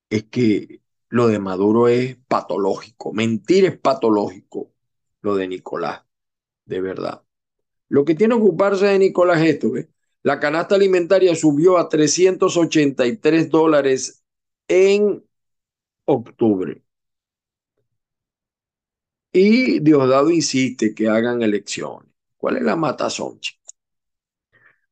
Es 0.08 0.24
que 0.24 0.80
lo 1.08 1.28
de 1.28 1.38
Maduro 1.38 1.88
es 1.88 2.16
patológico, 2.28 3.12
mentir 3.12 3.64
es 3.64 3.78
patológico, 3.78 4.72
lo 5.22 5.34
de 5.36 5.48
Nicolás, 5.48 6.04
de 6.64 6.80
verdad. 6.80 7.22
Lo 7.88 8.04
que 8.04 8.14
tiene 8.14 8.36
que 8.36 8.42
ocuparse 8.42 8.86
de 8.86 8.98
Nicolás 8.98 9.40
es 9.42 9.54
esto, 9.54 9.72
La 10.22 10.38
canasta 10.38 10.74
alimentaria 10.76 11.34
subió 11.34 11.78
a 11.78 11.88
383 11.88 13.50
dólares 13.50 14.22
en 14.68 15.24
octubre. 16.04 16.82
Y 19.32 19.80
Diosdado 19.80 20.30
insiste 20.30 20.94
que 20.94 21.08
hagan 21.08 21.42
elecciones. 21.42 22.08
¿Cuál 22.36 22.56
es 22.58 22.62
la 22.62 22.76
matazón, 22.76 23.40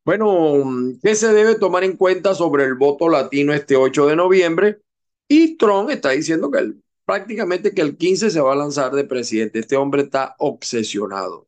Bueno, 0.08 0.64
¿qué 1.02 1.14
se 1.14 1.34
debe 1.34 1.56
tomar 1.56 1.84
en 1.84 1.94
cuenta 1.94 2.34
sobre 2.34 2.64
el 2.64 2.76
voto 2.76 3.10
latino 3.10 3.52
este 3.52 3.76
8 3.76 4.06
de 4.06 4.16
noviembre? 4.16 4.80
Y 5.28 5.58
Trump 5.58 5.90
está 5.90 6.12
diciendo 6.12 6.50
que 6.50 6.72
prácticamente 7.04 7.74
que 7.74 7.82
el 7.82 7.98
15 7.98 8.30
se 8.30 8.40
va 8.40 8.54
a 8.54 8.56
lanzar 8.56 8.92
de 8.92 9.04
presidente. 9.04 9.58
Este 9.58 9.76
hombre 9.76 10.04
está 10.04 10.34
obsesionado, 10.38 11.46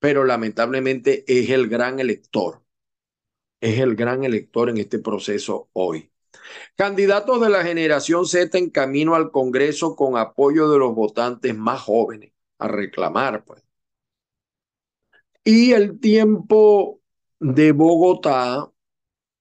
pero 0.00 0.24
lamentablemente 0.24 1.24
es 1.28 1.48
el 1.50 1.68
gran 1.68 2.00
elector. 2.00 2.64
Es 3.60 3.78
el 3.78 3.94
gran 3.94 4.24
elector 4.24 4.68
en 4.68 4.78
este 4.78 4.98
proceso 4.98 5.68
hoy. 5.72 6.10
Candidatos 6.74 7.40
de 7.40 7.48
la 7.48 7.62
generación 7.62 8.26
Z 8.26 8.58
en 8.58 8.70
camino 8.70 9.14
al 9.14 9.30
Congreso 9.30 9.94
con 9.94 10.16
apoyo 10.16 10.68
de 10.68 10.80
los 10.80 10.96
votantes 10.96 11.56
más 11.56 11.80
jóvenes 11.80 12.32
a 12.58 12.66
reclamar, 12.66 13.44
pues. 13.44 13.62
Y 15.44 15.70
el 15.74 16.00
tiempo 16.00 17.02
de 17.40 17.72
Bogotá, 17.72 18.70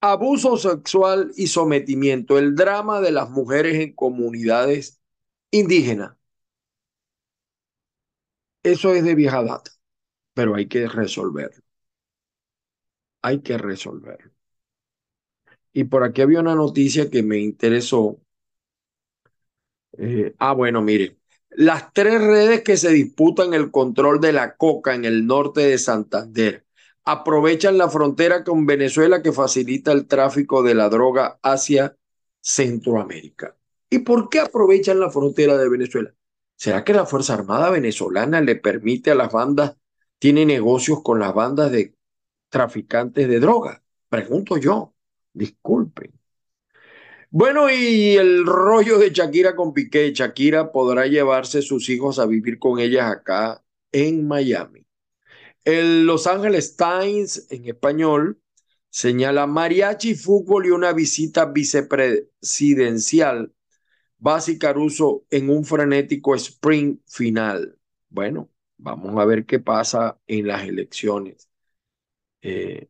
abuso 0.01 0.57
sexual 0.57 1.31
y 1.35 1.47
sometimiento, 1.47 2.37
el 2.39 2.55
drama 2.55 3.01
de 3.01 3.11
las 3.11 3.29
mujeres 3.29 3.75
en 3.77 3.93
comunidades 3.95 5.01
indígenas. 5.51 6.15
Eso 8.63 8.93
es 8.93 9.03
de 9.05 9.15
vieja 9.15 9.41
data, 9.43 9.71
pero 10.33 10.55
hay 10.55 10.67
que 10.67 10.87
resolverlo. 10.87 11.63
Hay 13.21 13.41
que 13.41 13.57
resolverlo. 13.57 14.31
Y 15.73 15.83
por 15.83 16.03
aquí 16.03 16.21
había 16.21 16.39
una 16.39 16.55
noticia 16.55 17.09
que 17.09 17.21
me 17.21 17.37
interesó. 17.37 18.19
Eh, 19.97 20.33
ah, 20.39 20.53
bueno, 20.53 20.81
mire. 20.81 21.17
Las 21.49 21.93
tres 21.93 22.21
redes 22.21 22.63
que 22.63 22.77
se 22.77 22.89
disputan 22.89 23.53
el 23.53 23.71
control 23.71 24.19
de 24.19 24.33
la 24.33 24.57
coca 24.57 24.93
en 24.95 25.05
el 25.05 25.25
norte 25.25 25.61
de 25.61 25.77
Santander 25.77 26.64
aprovechan 27.05 27.77
la 27.77 27.89
frontera 27.89 28.43
con 28.43 28.65
Venezuela 28.65 29.21
que 29.21 29.31
facilita 29.31 29.91
el 29.91 30.07
tráfico 30.07 30.63
de 30.63 30.75
la 30.75 30.89
droga 30.89 31.39
hacia 31.43 31.95
Centroamérica. 32.41 33.55
¿Y 33.89 33.99
por 33.99 34.29
qué 34.29 34.39
aprovechan 34.39 34.99
la 34.99 35.11
frontera 35.11 35.57
de 35.57 35.69
Venezuela? 35.69 36.13
¿Será 36.55 36.83
que 36.83 36.93
la 36.93 37.05
Fuerza 37.05 37.33
Armada 37.35 37.69
venezolana 37.69 38.41
le 38.41 38.55
permite 38.55 39.11
a 39.11 39.15
las 39.15 39.31
bandas, 39.31 39.77
tiene 40.19 40.45
negocios 40.45 41.01
con 41.03 41.19
las 41.19 41.33
bandas 41.33 41.71
de 41.71 41.95
traficantes 42.49 43.27
de 43.27 43.39
droga? 43.39 43.83
Pregunto 44.09 44.57
yo. 44.57 44.93
Disculpen. 45.33 46.13
Bueno, 47.29 47.69
y 47.69 48.15
el 48.15 48.45
rollo 48.45 48.97
de 48.97 49.09
Shakira 49.09 49.55
con 49.55 49.73
Piqué. 49.73 50.13
Shakira 50.13 50.71
podrá 50.71 51.05
llevarse 51.05 51.61
sus 51.61 51.89
hijos 51.89 52.17
a 52.17 52.25
vivir 52.25 52.57
con 52.59 52.79
ellas 52.79 53.11
acá 53.11 53.61
en 53.91 54.25
Miami. 54.27 54.84
El 55.65 56.05
Los 56.05 56.27
Angeles 56.27 56.77
Times, 56.77 57.47
en 57.49 57.65
español, 57.65 58.39
señala 58.89 59.47
mariachi, 59.47 60.15
fútbol 60.15 60.67
y 60.67 60.71
una 60.71 60.93
visita 60.93 61.45
vicepresidencial. 61.45 63.53
Basi 64.17 64.57
Caruso 64.59 65.25
en 65.29 65.49
un 65.49 65.65
frenético 65.65 66.35
sprint 66.35 67.01
final. 67.07 67.77
Bueno, 68.09 68.49
vamos 68.77 69.17
a 69.19 69.25
ver 69.25 69.45
qué 69.45 69.59
pasa 69.59 70.19
en 70.27 70.47
las 70.47 70.63
elecciones. 70.67 71.49
Eh, 72.41 72.87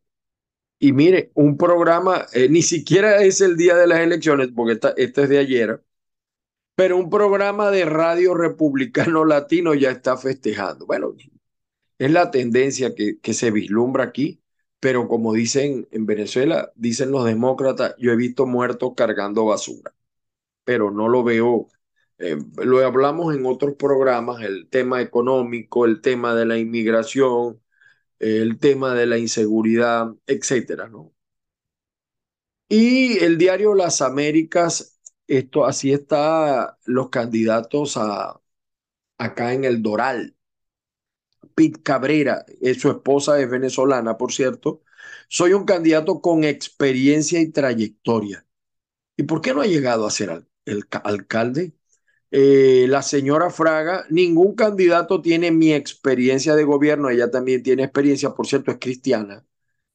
y 0.78 0.92
mire, 0.92 1.30
un 1.34 1.56
programa, 1.56 2.26
eh, 2.32 2.48
ni 2.48 2.62
siquiera 2.62 3.22
es 3.24 3.40
el 3.40 3.56
día 3.56 3.76
de 3.76 3.86
las 3.86 4.00
elecciones, 4.00 4.48
porque 4.54 4.74
esta, 4.74 4.94
este 4.96 5.22
es 5.24 5.28
de 5.30 5.38
ayer, 5.38 5.82
pero 6.74 6.96
un 6.98 7.08
programa 7.10 7.70
de 7.70 7.84
radio 7.86 8.34
republicano 8.34 9.24
latino 9.24 9.74
ya 9.74 9.90
está 9.90 10.16
festejando. 10.16 10.86
Bueno, 10.86 11.14
es 11.98 12.10
la 12.10 12.30
tendencia 12.30 12.94
que, 12.94 13.18
que 13.20 13.34
se 13.34 13.50
vislumbra 13.50 14.04
aquí, 14.04 14.42
pero 14.80 15.08
como 15.08 15.32
dicen 15.32 15.88
en 15.90 16.06
Venezuela, 16.06 16.72
dicen 16.76 17.10
los 17.10 17.24
demócratas, 17.24 17.94
yo 17.98 18.12
he 18.12 18.16
visto 18.16 18.46
muertos 18.46 18.92
cargando 18.96 19.46
basura, 19.46 19.94
pero 20.64 20.90
no 20.90 21.08
lo 21.08 21.24
veo. 21.24 21.68
Eh, 22.18 22.38
lo 22.58 22.84
hablamos 22.86 23.34
en 23.36 23.46
otros 23.46 23.74
programas, 23.76 24.42
el 24.42 24.68
tema 24.70 25.02
económico, 25.02 25.84
el 25.86 26.00
tema 26.02 26.34
de 26.34 26.46
la 26.46 26.58
inmigración, 26.58 27.60
el 28.20 28.58
tema 28.60 28.94
de 28.94 29.06
la 29.06 29.18
inseguridad, 29.18 30.08
etcétera, 30.26 30.88
¿no? 30.88 31.14
Y 32.68 33.18
el 33.24 33.38
diario 33.38 33.74
Las 33.74 34.02
Américas, 34.02 34.98
esto 35.26 35.64
así 35.66 35.92
está 35.92 36.78
los 36.84 37.10
candidatos 37.10 37.96
a 37.96 38.40
acá 39.18 39.54
en 39.54 39.64
el 39.66 39.82
Doral. 39.82 40.35
Pete 41.54 41.82
Cabrera, 41.82 42.44
es 42.60 42.80
su 42.80 42.90
esposa 42.90 43.40
es 43.40 43.48
venezolana, 43.50 44.16
por 44.18 44.32
cierto. 44.32 44.82
Soy 45.28 45.52
un 45.52 45.64
candidato 45.64 46.20
con 46.20 46.44
experiencia 46.44 47.40
y 47.40 47.50
trayectoria. 47.50 48.46
¿Y 49.16 49.24
por 49.24 49.40
qué 49.40 49.54
no 49.54 49.62
ha 49.62 49.66
llegado 49.66 50.06
a 50.06 50.10
ser 50.10 50.46
el 50.66 50.84
alcalde? 51.04 51.74
Eh, 52.30 52.86
la 52.88 53.02
señora 53.02 53.50
Fraga, 53.50 54.04
ningún 54.10 54.54
candidato 54.54 55.22
tiene 55.22 55.50
mi 55.52 55.72
experiencia 55.72 56.54
de 56.56 56.64
gobierno, 56.64 57.10
ella 57.10 57.30
también 57.30 57.62
tiene 57.62 57.84
experiencia, 57.84 58.30
por 58.34 58.46
cierto, 58.46 58.70
es 58.72 58.78
cristiana. 58.80 59.46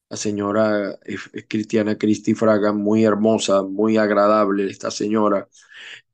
La 0.08 0.16
señora 0.16 0.98
es, 1.04 1.20
cristiana, 1.48 1.98
Cristi 1.98 2.34
Fraga, 2.34 2.72
muy 2.72 3.04
hermosa, 3.04 3.62
muy 3.62 3.96
agradable 3.96 4.70
esta 4.70 4.90
señora. 4.90 5.48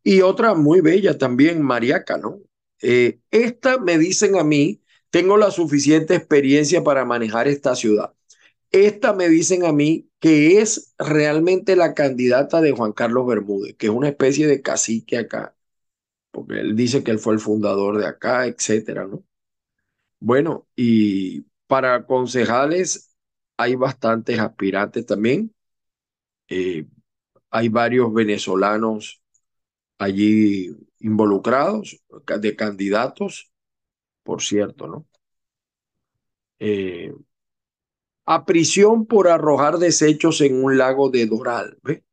Y 0.05 0.23
otra 0.23 0.55
muy 0.55 0.81
bella 0.81 1.19
también, 1.19 1.63
Mariaca, 1.63 2.19
¿no? 2.19 2.41
Eh, 2.83 3.21
esta 3.31 3.79
me 3.79 3.99
dicen 3.99 4.37
a 4.39 4.45
mí, 4.45 4.83
tengo 5.11 5.37
la 5.37 5.51
suficiente 5.51 6.15
experiencia 6.15 6.85
para 6.85 7.05
manejar 7.05 7.49
esta 7.49 7.75
ciudad. 7.75 8.15
Esta 8.71 9.13
me 9.15 9.29
dicen 9.29 9.65
a 9.65 9.73
mí 9.73 10.11
que 10.21 10.61
es 10.61 10.95
realmente 10.99 11.77
la 11.77 11.95
candidata 11.95 12.61
de 12.61 12.73
Juan 12.73 12.93
Carlos 12.93 13.27
Bermúdez, 13.27 13.77
que 13.77 13.87
es 13.87 13.93
una 13.93 14.09
especie 14.09 14.47
de 14.47 14.63
cacique 14.63 15.19
acá 15.19 15.57
porque 16.31 16.61
él 16.61 16.77
dice 16.77 17.03
que 17.03 17.11
él 17.11 17.19
fue 17.19 17.35
el 17.35 17.41
fundador 17.41 17.99
de 17.99 18.07
acá, 18.07 18.47
etcétera, 18.47 19.07
¿no? 19.07 19.25
Bueno, 20.21 20.67
y 20.77 21.43
para 21.67 22.07
concejales 22.07 23.15
hay 23.57 23.75
bastantes 23.75 24.39
aspirantes 24.39 25.07
también. 25.07 25.55
Eh, 26.49 26.87
hay 27.51 27.69
varios 27.69 28.13
venezolanos 28.13 29.23
allí 29.99 30.71
involucrados, 31.01 32.01
de 32.41 32.57
candidatos, 32.57 33.51
por 34.29 34.43
cierto, 34.43 34.87
¿no? 34.87 35.07
Eh, 36.59 37.15
a 38.27 38.45
prisión 38.45 39.07
por 39.07 39.27
arrojar 39.29 39.79
desechos 39.79 40.43
en 40.43 40.63
un 40.63 40.77
lago 40.77 41.09
de 41.09 41.25
Doral, 41.25 41.79
¿ve? 41.83 42.05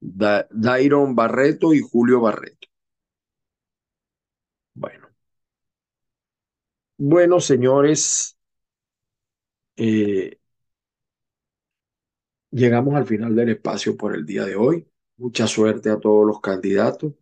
Dairon 0.00 1.14
Barreto 1.14 1.74
y 1.74 1.80
Julio 1.80 2.22
Barreto. 2.22 2.68
Bueno. 4.74 5.08
Bueno, 6.96 7.40
señores, 7.40 8.36
eh, 9.76 10.38
llegamos 12.50 12.94
al 12.94 13.04
final 13.06 13.34
del 13.34 13.50
espacio 13.50 13.96
por 13.96 14.14
el 14.14 14.24
día 14.24 14.46
de 14.46 14.56
hoy. 14.56 14.86
Mucha 15.18 15.46
suerte 15.46 15.90
a 15.90 16.00
todos 16.00 16.26
los 16.26 16.40
candidatos. 16.40 17.12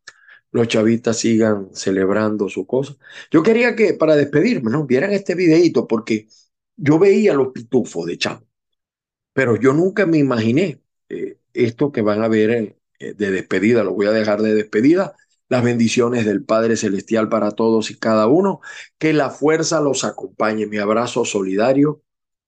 Los 0.53 0.69
chavistas 0.69 1.19
sigan 1.19 1.69
celebrando 1.75 2.49
su 2.49 2.67
cosa. 2.67 2.97
Yo 3.31 3.43
quería 3.43 3.77
que, 3.77 3.95
para 3.95 4.17
despedirme, 4.17 4.71
¿no? 4.71 4.87
Vieran 4.87 5.13
este 5.13 5.35
videito 5.35 5.87
porque 5.87 6.29
yo 6.77 6.99
veía 6.99 7.35
los 7.35 7.49
pitufos 7.53 8.07
de 8.07 8.19
Chamo, 8.19 8.47
pero 9.33 9.57
yo 9.57 9.73
nunca 9.73 10.07
me 10.07 10.19
imaginé 10.19 10.81
eh, 11.09 11.39
esto 11.53 11.93
que 11.93 12.03
van 12.03 12.23
a 12.23 12.29
ver 12.29 12.77
eh, 12.99 13.15
de 13.15 13.31
despedida. 13.31 13.85
Lo 13.85 13.95
voy 13.95 14.07
a 14.07 14.13
dejar 14.13 14.43
de 14.43 14.55
despedida 14.55 15.15
las 15.49 15.65
bendiciones 15.65 16.25
del 16.25 16.45
Padre 16.45 16.77
Celestial 16.77 17.29
para 17.29 17.51
todos 17.53 17.91
y 17.91 17.99
cada 17.99 18.27
uno. 18.29 18.61
Que 18.99 19.13
la 19.13 19.31
fuerza 19.31 19.81
los 19.81 20.05
acompañe. 20.05 20.67
Mi 20.67 20.79
abrazo 20.79 21.25
solidario 21.25 22.03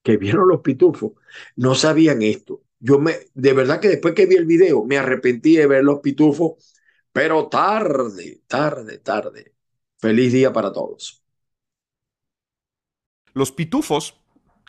que 0.03 0.19
vieron 0.19 0.49
los 0.49 0.61
pitufos 0.61 1.13
no 1.57 1.75
sabían 1.75 2.23
esto 2.23 2.63
yo 2.83 2.99
me, 2.99 3.15
de 3.35 3.53
verdad 3.53 3.81
que 3.81 3.89
después 3.89 4.15
que 4.15 4.27
vi 4.27 4.35
el 4.35 4.45
video, 4.45 4.85
me 4.85 4.99
arrepentí 4.99 5.57
de 5.57 5.69
ver 5.69 5.85
los 5.85 6.01
pitufos, 6.01 6.75
pero 7.13 7.49
tarde, 7.49 8.43
tarde, 8.49 8.99
tarde. 8.99 9.55
Feliz 9.99 10.33
día 10.33 10.53
para 10.53 10.73
todos. 10.73 11.23
Los 13.35 13.53
pitufos, 13.53 14.21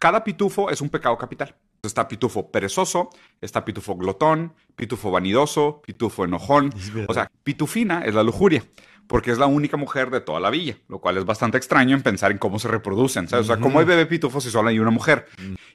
cada 0.04 0.22
pitufo 0.26 0.70
es 0.70 0.82
un 0.82 0.90
pecado 0.90 1.18
capital. 1.18 1.56
Está 1.82 2.10
pitufo 2.10 2.52
perezoso, 2.52 3.10
está 3.40 3.64
pitufo 3.64 3.96
glotón, 3.96 4.54
pitufo 4.76 5.12
vanidoso, 5.12 5.82
pitufo 5.82 6.26
enojón. 6.26 6.74
O 7.08 7.14
sea, 7.14 7.32
pitufina 7.46 8.04
es 8.04 8.14
la 8.14 8.22
lujuria, 8.22 8.66
porque 9.08 9.32
es 9.32 9.38
la 9.38 9.46
única 9.46 9.78
mujer 9.78 10.10
de 10.10 10.20
toda 10.20 10.42
la 10.42 10.50
villa, 10.50 10.76
lo 10.90 11.00
cual 11.00 11.16
es 11.20 11.24
bastante 11.24 11.58
extraño 11.58 11.96
en 11.96 12.04
pensar 12.04 12.32
en 12.32 12.38
cómo 12.38 12.60
se 12.60 12.68
reproducen. 12.68 13.30
¿sabes? 13.30 13.46
O 13.46 13.48
sea, 13.48 13.62
¿cómo 13.62 13.80
hay 13.80 13.86
bebé 13.86 14.06
pitufo 14.06 14.42
si 14.42 14.52
solo 14.52 14.68
hay 14.68 14.78
una 14.78 14.92
mujer? 14.92 15.26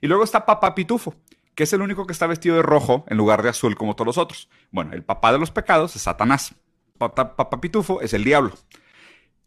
Y 0.02 0.08
luego 0.08 0.24
está 0.24 0.44
papá 0.44 0.74
pitufo, 0.74 1.14
que 1.54 1.62
es 1.62 1.72
el 1.72 1.80
único 1.80 2.06
que 2.06 2.12
está 2.12 2.26
vestido 2.26 2.56
de 2.56 2.62
rojo 2.62 3.06
en 3.08 3.16
lugar 3.16 3.42
de 3.42 3.48
azul 3.48 3.76
como 3.76 3.96
todos 3.96 4.08
los 4.08 4.18
otros. 4.18 4.50
Bueno, 4.70 4.92
el 4.92 5.02
papá 5.02 5.32
de 5.32 5.38
los 5.38 5.50
pecados 5.50 5.96
es 5.96 6.02
Satanás. 6.02 6.54
Papá, 6.98 7.34
papá 7.34 7.62
pitufo 7.62 8.02
es 8.02 8.12
el 8.12 8.24
diablo. 8.24 8.52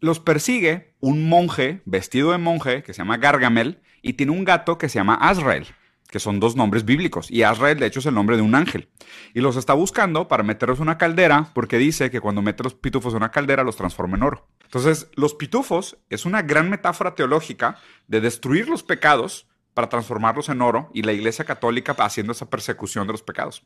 Los 0.02 0.18
persigue 0.18 0.96
un 0.98 1.28
monje 1.28 1.80
vestido 1.84 2.32
de 2.32 2.38
monje 2.38 2.82
que 2.82 2.92
se 2.92 2.98
llama 2.98 3.18
Gargamel 3.18 3.80
y 4.02 4.14
tiene 4.14 4.32
un 4.32 4.42
gato 4.44 4.76
que 4.76 4.88
se 4.88 4.98
llama 4.98 5.14
Azrael 5.14 5.68
que 6.10 6.18
son 6.18 6.40
dos 6.40 6.56
nombres 6.56 6.84
bíblicos. 6.84 7.30
Y 7.30 7.42
Azrael, 7.42 7.78
de 7.78 7.86
hecho, 7.86 8.00
es 8.00 8.06
el 8.06 8.12
nombre 8.14 8.36
de 8.36 8.42
un 8.42 8.54
ángel. 8.54 8.90
Y 9.32 9.40
los 9.40 9.56
está 9.56 9.72
buscando 9.72 10.28
para 10.28 10.42
meterlos 10.42 10.78
en 10.78 10.82
una 10.82 10.98
caldera, 10.98 11.52
porque 11.54 11.78
dice 11.78 12.10
que 12.10 12.20
cuando 12.20 12.42
mete 12.42 12.62
los 12.62 12.74
pitufos 12.74 13.14
en 13.14 13.18
una 13.18 13.30
caldera, 13.30 13.64
los 13.64 13.76
transforma 13.76 14.18
en 14.18 14.24
oro. 14.24 14.46
Entonces, 14.64 15.08
los 15.14 15.32
pitufos 15.32 15.96
es 16.10 16.26
una 16.26 16.42
gran 16.42 16.68
metáfora 16.68 17.14
teológica 17.14 17.78
de 18.08 18.20
destruir 18.20 18.68
los 18.68 18.82
pecados 18.82 19.48
para 19.72 19.88
transformarlos 19.88 20.50
en 20.50 20.60
oro 20.60 20.90
y 20.92 21.00
la 21.00 21.12
Iglesia 21.12 21.46
Católica 21.46 21.96
haciendo 21.98 22.32
esa 22.32 22.50
persecución 22.50 23.06
de 23.06 23.14
los 23.14 23.22
pecados. 23.22 23.64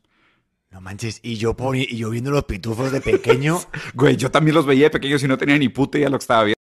No 0.71 0.81
manches, 0.81 1.21
y 1.23 1.37
yo, 1.37 1.57
poni- 1.57 1.87
y 1.89 1.97
yo 1.97 2.11
viendo 2.11 2.31
los 2.31 2.45
pitufos 2.45 2.93
de 2.93 3.01
pequeño. 3.01 3.61
Güey, 3.95 4.17
yo 4.17 4.31
también 4.31 4.55
los 4.55 4.67
veía 4.67 4.85
de 4.85 4.91
pequeños 4.91 5.23
y 5.23 5.29
no 5.29 5.39
tenía 5.39 5.59
ni 5.59 5.69
puta 5.69 5.97
idea 5.99 6.07
de 6.09 6.11
lo 6.11 6.19
que 6.19 6.23
estaba 6.23 6.45
viendo. 6.45 6.56